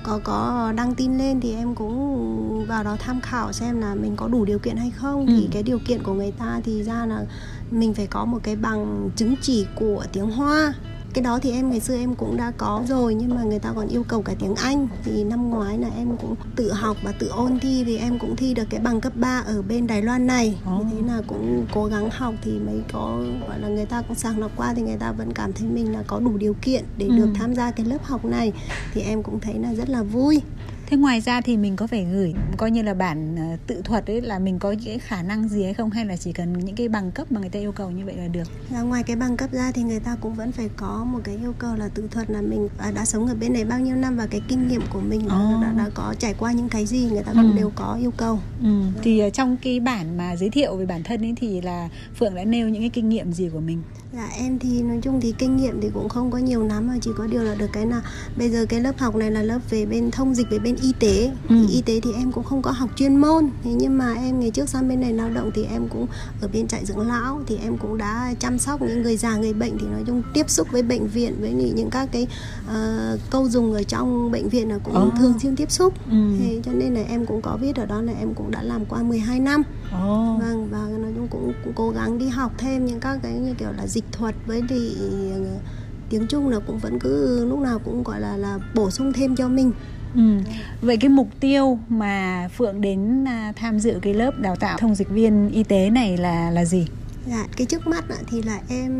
[0.07, 4.17] có có đăng tin lên thì em cũng vào đó tham khảo xem là mình
[4.17, 5.33] có đủ điều kiện hay không ừ.
[5.37, 7.25] thì cái điều kiện của người ta thì ra là
[7.71, 10.75] mình phải có một cái bằng chứng chỉ của tiếng Hoa
[11.17, 13.73] cái đó thì em ngày xưa em cũng đã có rồi nhưng mà người ta
[13.77, 17.13] còn yêu cầu cả tiếng Anh thì năm ngoái là em cũng tự học và
[17.13, 20.03] tự ôn thi thì em cũng thi được cái bằng cấp 3 ở bên Đài
[20.03, 20.87] Loan này oh.
[20.93, 24.39] thế là cũng cố gắng học thì mới có gọi là người ta cũng sàng
[24.39, 27.07] lọc qua thì người ta vẫn cảm thấy mình là có đủ điều kiện để
[27.07, 27.17] ừ.
[27.17, 28.53] được tham gia cái lớp học này
[28.95, 30.43] thì em cũng thấy là rất là vui
[30.87, 34.11] Thế ngoài ra thì mình có phải gửi coi như là bản ờ, tự thuật
[34.11, 36.53] ấy là mình có những cái khả năng gì hay không hay là chỉ cần
[36.53, 38.49] những cái bằng cấp mà người ta yêu cầu như vậy là được?
[38.73, 41.37] Là ngoài cái bằng cấp ra thì người ta cũng vẫn phải có một cái
[41.37, 43.97] yêu cầu là tự thuật là mình à, đã sống ở bên này bao nhiêu
[43.97, 45.63] năm và cái kinh nghiệm của mình oh.
[45.63, 47.57] đã, đã có trải qua những cái gì người ta cũng ừ.
[47.57, 48.39] đều có yêu cầu.
[48.63, 48.83] Ừ.
[49.03, 52.35] Thì ờ, trong cái bản mà giới thiệu về bản thân ấy thì là Phượng
[52.35, 53.83] đã nêu những cái kinh nghiệm gì của mình?
[54.17, 56.95] Dạ em thì nói chung thì kinh nghiệm thì cũng không có nhiều lắm mà
[57.01, 58.03] chỉ có điều là được cái là
[58.37, 60.93] bây giờ cái lớp học này là lớp về bên thông dịch về bên y
[60.99, 61.57] tế ừ.
[61.69, 64.41] thì y tế thì em cũng không có học chuyên môn thế nhưng mà em
[64.41, 66.07] ngày trước sang bên này lao động thì em cũng
[66.41, 69.53] ở bên trại dưỡng lão thì em cũng đã chăm sóc những người già người
[69.53, 72.27] bệnh thì nói chung tiếp xúc với bệnh viện với những các cái
[72.67, 75.15] uh, câu dùng ở trong bệnh viện là cũng oh.
[75.19, 76.17] thường xuyên tiếp xúc ừ.
[76.39, 78.85] thế cho nên là em cũng có biết ở đó là em cũng đã làm
[78.87, 80.41] qua 12 năm oh.
[80.41, 83.55] vâng và nói chung cũng, cũng cố gắng đi học thêm những các cái như
[83.55, 84.97] kiểu là dịch thuật với thì
[85.33, 85.41] ờ,
[86.11, 89.37] tiếng Trung là cũng vẫn cứ lúc nào cũng gọi là là bổ sung thêm
[89.37, 89.73] cho mình
[90.17, 90.39] Ừ.
[90.81, 94.95] Vậy cái mục tiêu mà Phượng đến à, tham dự cái lớp đào tạo thông
[94.95, 96.87] dịch viên y tế này là là gì?
[97.27, 98.91] Dạ, cái trước mắt thì là em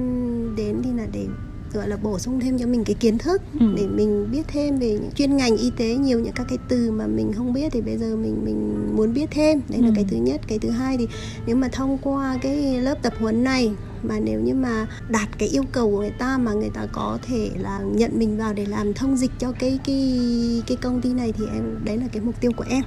[0.57, 1.27] đến thì là để
[1.73, 3.67] gọi là bổ sung thêm cho mình cái kiến thức ừ.
[3.77, 6.91] để mình biết thêm về những chuyên ngành y tế nhiều những các cái từ
[6.91, 9.93] mà mình không biết thì bây giờ mình mình muốn biết thêm đấy là ừ.
[9.95, 11.09] cái thứ nhất cái thứ hai thì
[11.47, 15.49] nếu mà thông qua cái lớp tập huấn này mà nếu như mà đạt cái
[15.49, 18.67] yêu cầu của người ta mà người ta có thể là nhận mình vào để
[18.67, 20.23] làm thông dịch cho cái cái
[20.67, 22.83] cái công ty này thì em đấy là cái mục tiêu của em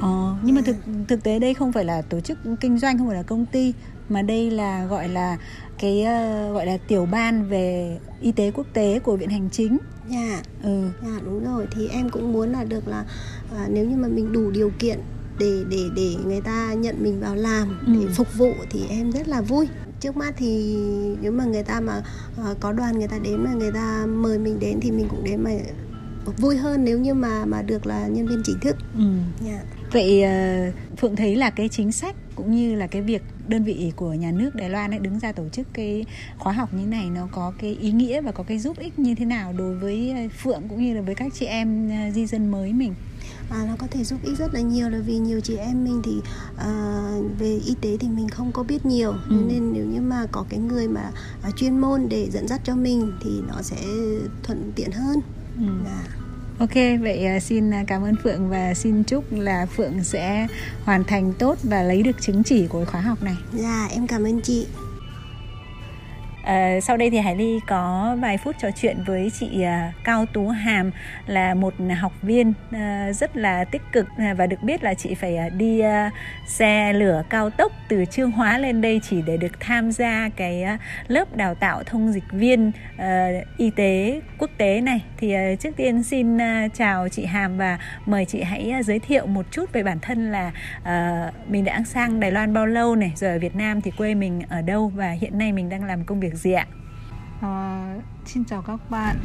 [0.00, 0.76] Ờ, nhưng mà thực
[1.08, 3.72] thực tế đây không phải là tổ chức kinh doanh không phải là công ty
[4.08, 5.38] mà đây là gọi là
[5.78, 9.78] cái uh, gọi là tiểu ban về y tế quốc tế của viện hành chính
[10.10, 13.04] dạ ừ dạ đúng rồi thì em cũng muốn là được là
[13.56, 14.98] à, nếu như mà mình đủ điều kiện
[15.38, 17.92] để để để người ta nhận mình vào làm ừ.
[17.92, 19.68] để phục vụ thì em rất là vui
[20.00, 20.76] trước mắt thì
[21.20, 22.02] nếu mà người ta mà
[22.50, 25.24] uh, có đoàn người ta đến mà người ta mời mình đến thì mình cũng
[25.24, 25.50] đến mà
[26.38, 28.76] vui hơn nếu như mà mà được là nhân viên chính thức.
[28.98, 29.04] Ừ.
[29.46, 29.62] Yeah.
[29.62, 29.80] Dạ.
[29.92, 33.92] Vậy ờ, Phượng thấy là cái chính sách cũng như là cái việc đơn vị
[33.96, 36.04] của nhà nước Đài Loan ấy đứng ra tổ chức cái
[36.38, 39.14] khóa học như này nó có cái ý nghĩa và có cái giúp ích như
[39.14, 42.26] thế nào đối với ờ, Phượng cũng như là với các chị em ờ, di
[42.26, 42.94] dân mới mình?
[43.50, 46.02] à, nó có thể giúp ích rất là nhiều là vì nhiều chị em mình
[46.04, 46.12] thì
[46.58, 46.68] à,
[47.38, 49.36] về y tế thì mình không có biết nhiều Ừ.
[49.48, 51.10] nên nếu như mà có cái người mà
[51.42, 53.76] à, chuyên môn để dẫn dắt cho mình thì nó sẽ
[54.42, 55.20] thuận tiện hơn
[55.56, 55.62] Ừ.
[55.84, 56.23] Dạ.
[56.58, 60.46] Ok, vậy à, xin à, cảm ơn Phượng và xin chúc là Phượng sẽ
[60.84, 63.36] hoàn thành tốt và lấy được chứng chỉ của khóa học này.
[63.52, 64.66] dạ em cảm ơn chị
[66.44, 70.26] À, sau đây thì Hải Ly có vài phút trò chuyện với chị à, Cao
[70.26, 70.90] Tú Hàm
[71.26, 75.50] là một học viên à, rất là tích cực và được biết là chị phải
[75.50, 75.82] đi
[76.46, 80.64] xe lửa cao tốc từ Trương Hóa lên đây chỉ để được tham gia cái
[81.08, 82.72] lớp đào tạo thông dịch viên
[83.56, 85.00] y tế quốc tế này.
[85.24, 88.98] Thì ờ, trước tiên xin ờ, chào chị Hàm và mời chị hãy ờ, giới
[88.98, 90.52] thiệu một chút về bản thân là
[91.48, 94.42] mình đã sang Đài Loan bao lâu này, rồi ở Việt Nam thì quê mình
[94.48, 96.66] ở đâu và hiện nay mình đang làm công việc gì ạ?
[97.40, 97.94] À,
[98.26, 99.16] xin chào các bạn,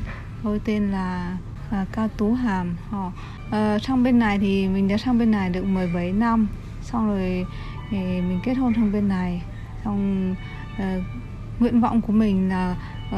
[0.43, 1.37] tôi tên là
[1.71, 2.77] à, Cao Tú Hàm.
[2.89, 3.11] Họ
[3.51, 6.47] à, sang bên này thì mình đã sang bên này được 17 năm,
[6.81, 7.45] xong rồi
[7.89, 9.41] thì mình kết hôn sang bên này,
[9.83, 10.35] xong
[10.77, 10.97] à,
[11.59, 12.75] nguyện vọng của mình là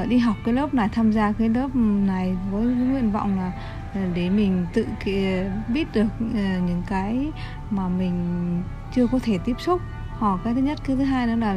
[0.10, 1.76] đi học cái lớp này, tham gia cái lớp
[2.06, 3.52] này với nguyện vọng là
[3.94, 4.88] ờ, để mình tự
[5.68, 7.32] biết được ờ, những cái
[7.70, 8.16] mà mình
[8.96, 9.82] chưa có thể tiếp xúc.
[10.18, 11.56] Họ cái thứ nhất, cái thứ hai nữa là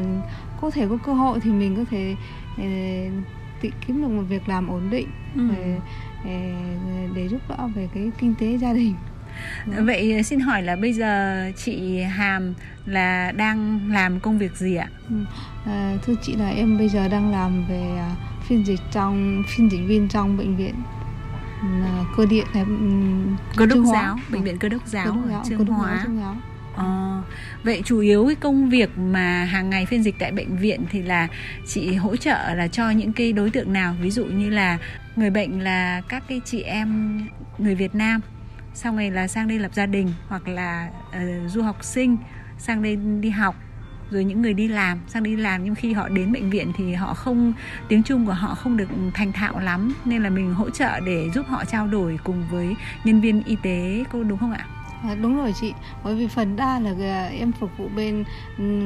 [0.60, 2.16] có thể có cơ hội thì mình có thể
[2.58, 2.64] ờ,
[3.62, 5.48] tự kiếm được một việc làm ổn định Ừ.
[5.54, 5.78] để,
[6.24, 6.54] để,
[7.14, 8.94] để giúp đỡ về cái kinh tế gia đình
[9.66, 12.54] Vậy xin hỏi là bây giờ chị Hàm
[12.86, 14.88] là đang làm công việc gì ạ?
[15.64, 18.10] À, thưa chị là em bây giờ đang làm về à,
[18.48, 20.74] phiên dịch trong phiên dịch viên trong bệnh viện
[21.62, 24.02] à, cơ điện này ừm, Cơ đốc Trương Hóa.
[24.02, 26.06] giáo, bệnh viện cơ đốc giáo, cơ đốc giáo, Trương giáo, Hóa.
[26.76, 27.22] Ờ,
[27.62, 31.02] vậy chủ yếu cái công việc mà hàng ngày phiên dịch tại bệnh viện thì
[31.02, 31.28] là
[31.66, 33.94] chị hỗ trợ là cho những cái đối tượng nào?
[34.00, 34.78] Ví dụ như là
[35.16, 37.20] người bệnh là các cái chị em
[37.58, 38.20] người Việt Nam
[38.74, 42.16] xong rồi là sang đây lập gia đình hoặc là ờ, du học sinh
[42.58, 43.56] sang đây đi học
[44.10, 46.92] rồi những người đi làm sang đi làm nhưng khi họ đến bệnh viện thì
[46.94, 47.52] họ không
[47.88, 51.30] tiếng Trung của họ không được thành thạo lắm nên là mình hỗ trợ để
[51.34, 54.66] giúp họ trao đổi cùng với nhân viên y tế có đúng không ạ?
[55.02, 55.72] À, đúng rồi chị
[56.04, 58.24] bởi vì phần đa là à, em phục vụ bên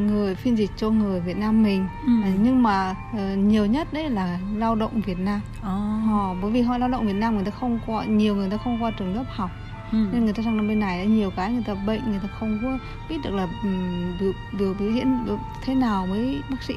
[0.07, 2.13] người phiên dịch cho người Việt Nam mình Ừ.
[2.25, 5.69] À, nhưng mà ờ, nhiều nhất đấy là lao động Việt Nam Ồ.
[6.07, 8.57] họ bởi vì họ lao động Việt Nam người ta không qua nhiều người ta
[8.57, 9.51] không qua trường lớp học
[9.93, 9.99] Ừ.
[10.13, 12.79] nên người ta sang bên này nhiều cái người ta bệnh người ta không có
[13.09, 16.75] biết được là ừm, biểu, biểu biểu diễn biểu thế nào với bác sĩ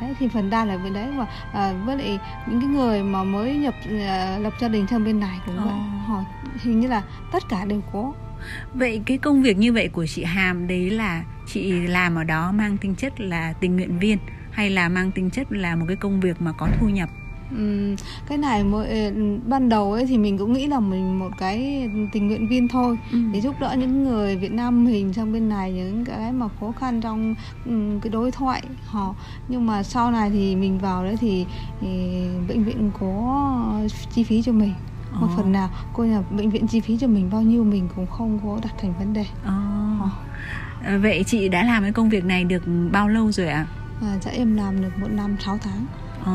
[0.00, 3.24] đấy thì phần đa là bên đấy và à, với lại những cái người mà
[3.24, 3.74] mới nhập
[4.06, 6.12] à, lập gia đình sang bên này cũng vậy Ồ.
[6.12, 6.24] họ
[6.62, 7.02] hình như là
[7.32, 8.12] tất cả đều có
[8.74, 12.52] Vậy cái công việc như vậy của chị Hàm đấy là chị làm ở đó
[12.52, 14.18] mang tính chất là tình nguyện viên
[14.50, 17.08] hay là mang tính chất là một cái công việc mà có thu nhập?
[18.28, 19.12] Cái này ờ,
[19.46, 22.96] ban đầu ấy thì mình cũng nghĩ là mình một cái tình nguyện viên thôi
[23.12, 23.18] Ừ.
[23.32, 26.72] để giúp đỡ những người Việt Nam mình sang bên này những cái mà khó
[26.80, 27.34] khăn trong
[28.02, 29.14] cái đối thoại họ
[29.48, 31.46] nhưng mà sau này thì mình vào đấy thì,
[31.80, 31.88] thì
[32.48, 33.80] bệnh viện có
[34.14, 34.74] chi phí cho mình
[35.12, 35.36] một Ồ.
[35.36, 38.38] phần nào coi là bệnh viện chi phí cho mình bao nhiêu mình cũng không
[38.44, 39.24] có đặt thành vấn đề.
[39.44, 43.66] Ờ, Vậy chị đã làm cái công việc này được bao lâu rồi ạ?
[44.02, 45.86] à, dạ em làm được một năm 6 tháng
[46.24, 46.32] Ồ.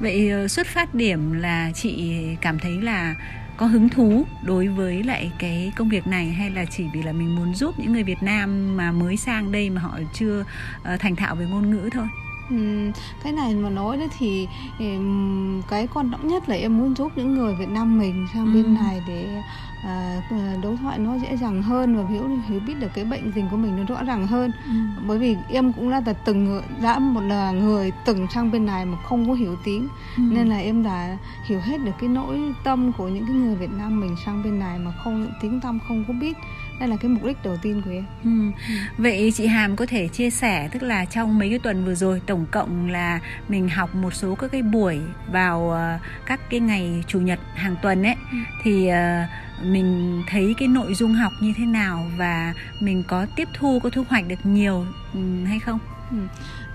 [0.00, 3.14] Vậy ờ, xuất phát điểm là chị cảm thấy là
[3.56, 7.12] có hứng thú đối với lại cái công việc này hay là chỉ vì là
[7.12, 10.44] mình muốn giúp những người Việt Nam mà mới sang đây mà họ chưa
[10.82, 12.06] ờ, thành thạo về ngôn ngữ thôi?
[13.24, 14.48] Cái này mà nói đấy thì
[15.70, 18.54] cái quan trọng nhất là em muốn giúp những người Việt Nam mình sang Ừm.
[18.54, 19.42] bên này để
[19.84, 20.20] à,
[20.62, 23.56] đối thoại nó dễ dàng hơn và hiểu hiểu biết được cái bệnh tình của
[23.56, 24.50] mình nó rõ ràng hơn.
[25.06, 28.66] Bởi vì em cũng đã là từng người- đã một là người từng sang bên
[28.66, 30.22] này mà không có hiểu tiếng Ừ.
[30.30, 33.70] nên là em đã hiểu hết được cái nỗi tâm của những cái người Việt
[33.78, 36.36] Nam mình sang bên này mà không tiếng tăm không có biết
[36.80, 38.04] đây là cái mục đích đầu tiên của em.
[38.24, 38.30] Ừ.
[38.98, 42.20] Vậy chị Hàm có thể chia sẻ tức là trong mấy cái tuần vừa rồi
[42.26, 45.00] tổng cộng là mình học một số các cái buổi
[45.32, 48.16] vào ờ, các cái ngày chủ nhật hàng tuần ấy.
[48.62, 49.22] Thì ờ,
[49.62, 53.90] mình thấy cái nội dung học như thế nào và mình có tiếp thu có
[53.90, 55.78] thu hoạch được nhiều ừ, hay không?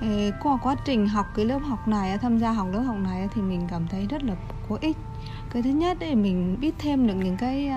[0.01, 0.07] Ờ,
[0.43, 3.41] qua quá trình học cái lớp học này tham gia học lớp học này thì
[3.41, 4.33] mình cảm thấy rất là
[4.69, 4.97] có ích.
[5.53, 7.71] Cái thứ nhất ấy mình biết thêm được những cái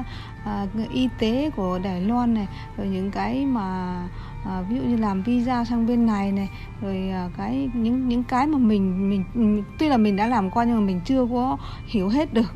[0.44, 4.08] à, y tế của Đài Loan này rồi những cái mà
[4.44, 6.48] à, ví dụ như làm visa sang bên này này
[6.80, 10.50] rồi à, cái những những cái mà mình mình mình- tuy là mình đã làm
[10.50, 12.54] qua nhưng mà mình chưa có hiểu hết được.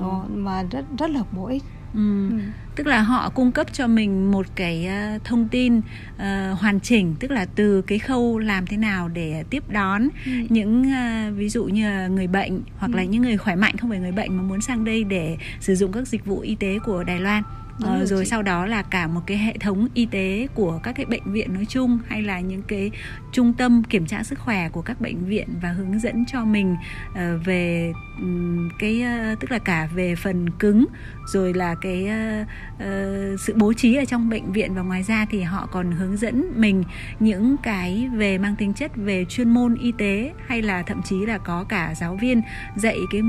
[0.00, 1.64] Đó, mà rất rất là bổ ích
[1.94, 2.30] Ừ.
[2.76, 5.80] Tức là họ cung cấp cho mình một cái ờ, thông tin
[6.18, 10.08] ờ, hoàn chỉnh tức là từ cái khâu làm thế nào để tiếp đón
[10.48, 13.98] những ờ, ví dụ như người bệnh hoặc là những người khỏe mạnh không phải
[13.98, 17.04] người bệnh mà muốn sang đây để sử dụng các dịch vụ y tế của
[17.04, 17.42] Đài Loan.
[17.82, 20.92] Ờ, rồi, rồi sau đó là cả một cái hệ thống y tế của các
[20.92, 22.90] cái bệnh viện nói chung hay là những cái
[23.32, 26.76] trung tâm kiểm tra sức khỏe của các bệnh viện và hướng dẫn cho mình
[27.10, 30.84] uh, về um, cái uh, tức là cả về phần cứng
[31.32, 35.26] rồi là cái uh, uh, sự bố trí ở trong bệnh viện và ngoài ra
[35.30, 36.84] thì họ còn hướng dẫn mình
[37.20, 41.26] những cái về mang tính chất về chuyên môn y tế hay là thậm chí
[41.26, 42.42] là có cả giáo viên
[42.76, 43.20] dạy cái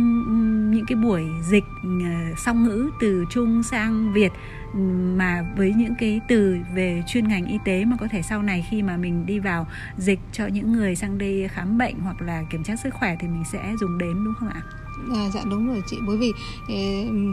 [0.71, 4.31] những cái buổi dịch uh, song ngữ từ trung sang việt
[5.17, 8.65] mà với những cái từ về chuyên ngành y tế mà có thể sau này
[8.69, 12.43] khi mà mình đi vào dịch cho những người sang đây khám bệnh hoặc là
[12.49, 14.61] kiểm tra sức khỏe thì mình sẽ dùng đến đúng không ạ?
[15.15, 16.33] À, dạ đúng rồi chị bởi vì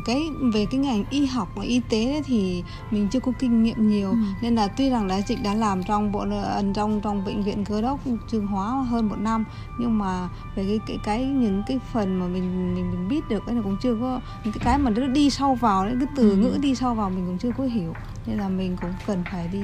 [0.05, 3.89] cái về cái ngành y học và y tế thì mình chưa có kinh nghiệm
[3.89, 4.17] nhiều ừ.
[4.43, 6.27] nên là tuy rằng là chị đã làm trong bộ
[6.75, 9.45] trong trong bệnh viện cơ đốc trường hóa hơn một năm
[9.79, 13.43] nhưng mà về cái cái cái những cái phần mà mình mình, mình biết được
[13.47, 16.31] cái này cũng chưa có những cái cái mà nó đi sâu vào cái từ
[16.31, 16.37] ừ.
[16.37, 17.95] ngữ đi sâu vào mình cũng chưa có hiểu
[18.27, 19.63] nên là mình cũng cần phải đi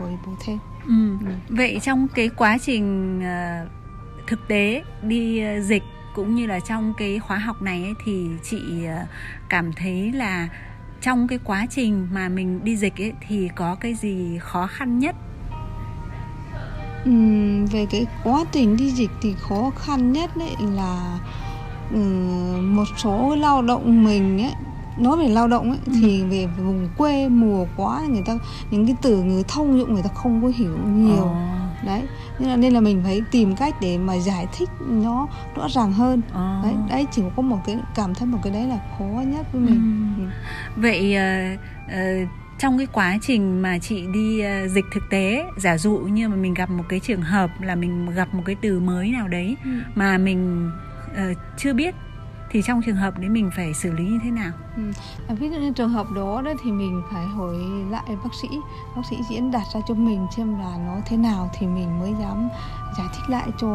[0.00, 0.58] bồi bổ thêm.
[0.86, 1.26] Ừ.
[1.26, 1.32] Ừ.
[1.48, 3.68] Vậy trong cái quá trình uh,
[4.26, 5.82] thực tế đi dịch
[6.14, 9.06] cũng như là trong cái khóa học này ấy, thì chị ờ,
[9.48, 10.48] cảm thấy là
[11.02, 14.98] trong cái quá trình mà mình đi dịch ấy thì có cái gì khó khăn
[14.98, 15.16] nhất?
[17.08, 21.18] Uhm, về cái quá trình đi dịch thì khó khăn nhất đấy là
[21.90, 24.52] um, một số lao động mình ấy
[24.98, 25.92] nói về lao động ấy, ừ.
[26.00, 28.38] thì về vùng quê mùa quá người ta
[28.70, 31.24] những cái từ ngữ thông dụng người ta không có hiểu nhiều.
[31.24, 32.02] Oh đấy
[32.38, 35.92] nên là nên là mình phải tìm cách để mà giải thích nó rõ ràng
[35.92, 36.60] hơn à.
[36.64, 39.60] đấy đấy chỉ có một cái cảm thấy một cái đấy là khó nhất với
[39.60, 40.24] mình ừ.
[40.24, 40.30] Ừ.
[40.76, 42.28] vậy uh, uh,
[42.58, 46.36] trong cái quá trình mà chị đi uh, dịch thực tế giả dụ như mà
[46.36, 49.56] mình gặp một cái trường hợp là mình gặp một cái từ mới nào đấy
[49.64, 49.70] ừ.
[49.94, 50.70] mà mình
[51.12, 51.94] uh, chưa biết
[52.54, 54.52] thì trong trường hợp đấy mình phải xử lý như thế nào?
[54.76, 54.82] Ừ.
[55.28, 57.54] À, ví dụ như trường hợp đó đó thì mình phải hỏi
[57.90, 58.48] lại bác sĩ.
[58.96, 62.14] Bác sĩ diễn đạt ra cho mình xem là nó thế nào thì mình mới
[62.20, 62.48] dám
[62.98, 63.68] giải thích lại cho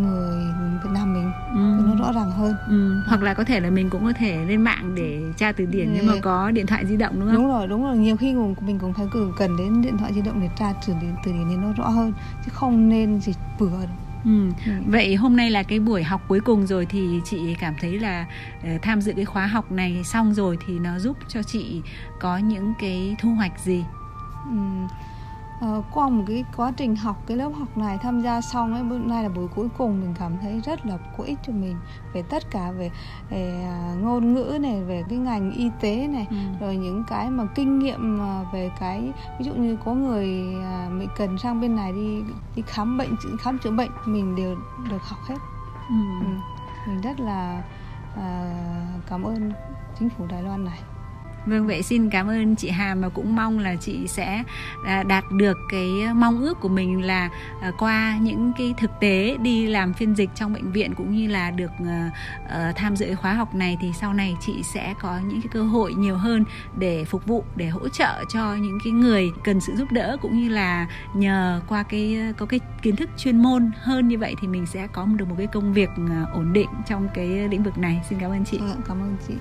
[0.00, 0.44] người
[0.84, 1.32] Việt Nam mình.
[1.54, 1.84] Ừ.
[1.86, 2.54] nó rõ ràng hơn.
[2.68, 3.02] Ừ.
[3.06, 5.88] hoặc là có thể là mình cũng có thể lên mạng để tra từ điển
[5.94, 7.34] nếu mà có điện thoại di động đúng không?
[7.34, 7.96] Đúng rồi đúng rồi.
[7.96, 9.06] Nhiều khi mình cũng phải
[9.36, 11.88] cần đến điện thoại di động để tra từ điển từ điển thì nó rõ
[11.88, 12.12] hơn.
[12.44, 14.50] Chứ không nên dịch bừa đâu Ừ.
[14.66, 14.72] ừ.
[14.86, 18.26] Vậy hôm nay là cái buổi học cuối cùng rồi thì chị cảm thấy là
[18.74, 21.82] uh, tham dự cái khóa học này xong rồi thì nó giúp cho chị
[22.20, 23.84] có những cái thu hoạch gì?
[24.50, 24.56] Ừ
[25.64, 28.82] uh, qua một cái quá trình học cái lớp học này tham gia xong ấy
[28.82, 31.76] bữa nay là buổi cuối cùng mình cảm thấy rất là có ích cho mình
[32.12, 32.90] về tất cả về,
[33.30, 36.36] về uh, ngôn ngữ này về cái ngành y tế này ừ.
[36.60, 40.92] rồi những cái mà kinh nghiệm uh, về cái ví dụ như có người uh,
[40.92, 42.22] mình cần sang bên này đi
[42.56, 44.56] đi khám bệnh khám chữa bệnh mình đều
[44.90, 45.38] được học hết
[45.88, 45.94] ừ.
[46.20, 46.26] Ừ.
[46.86, 47.62] mình rất là
[48.14, 49.52] uh, cảm ơn
[49.98, 50.78] chính phủ Đài Loan này
[51.46, 54.42] Vâng vậy xin cảm ơn chị Hà và cũng mong là chị sẽ
[54.84, 57.30] à, đạt được cái mong ước của mình là
[57.60, 61.28] à, qua những cái thực tế đi làm phiên dịch trong bệnh viện cũng như
[61.28, 62.10] là được à,
[62.48, 65.62] ờ, tham dự khóa học này thì sau này chị sẽ có những cái cơ
[65.62, 66.44] hội nhiều hơn
[66.78, 70.40] để phục vụ, để hỗ trợ cho những cái người cần sự giúp đỡ cũng
[70.40, 74.48] như là nhờ qua cái, có cái kiến thức chuyên môn hơn như vậy thì
[74.48, 75.90] mình sẽ có được một cái công việc
[76.32, 78.02] ổn định trong cái lĩnh vực này.
[78.08, 78.58] Xin cảm ơn chị.
[78.60, 79.34] Dạ, cảm ơn chị.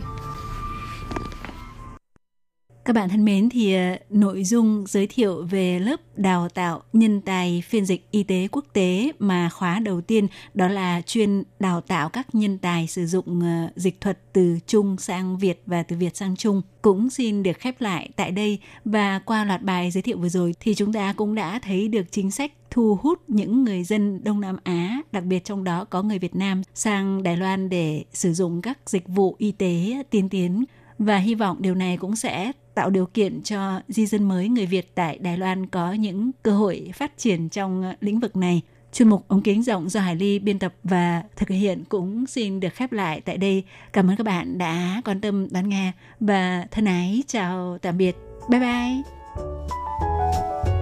[2.86, 7.22] Các bạn thân mến thì ờ, nội dung giới thiệu về lớp đào tạo nhân
[7.22, 11.82] tài phiên dịch y tế quốc tế mà khóa đầu tiên đó là chuyên đào
[11.82, 15.96] tạo các nhân tài sử dụng ờ, dịch thuật từ Trung sang Việt và từ
[15.96, 16.62] Việt sang Trung.
[16.82, 20.56] Cũng xin được khép lại tại đây và qua loạt bài giới thiệu vừa rồi
[20.60, 24.42] thì chúng ta cũng đã thấy được chính sách thu hút những người dân Đông
[24.42, 28.34] Nam Á, đặc biệt trong đó có người Việt Nam sang Đài Loan để sử
[28.34, 30.66] dụng các dịch vụ y tế tiên tiến
[31.00, 34.66] và hy vọng điều này cũng sẽ tạo điều kiện cho di dân mới người
[34.66, 38.62] Việt tại Đài Loan có những cơ hội phát triển trong ờ, lĩnh vực này.
[38.94, 42.60] Chuyên mục ống kính rộng do Hải Ly biên tập và thực hiện cũng xin
[42.60, 43.64] được khép lại tại đây.
[43.94, 48.16] Cảm ơn các bạn đã quan tâm đón nghe và thân ái chào tạm biệt.
[48.50, 50.75] Bye bye.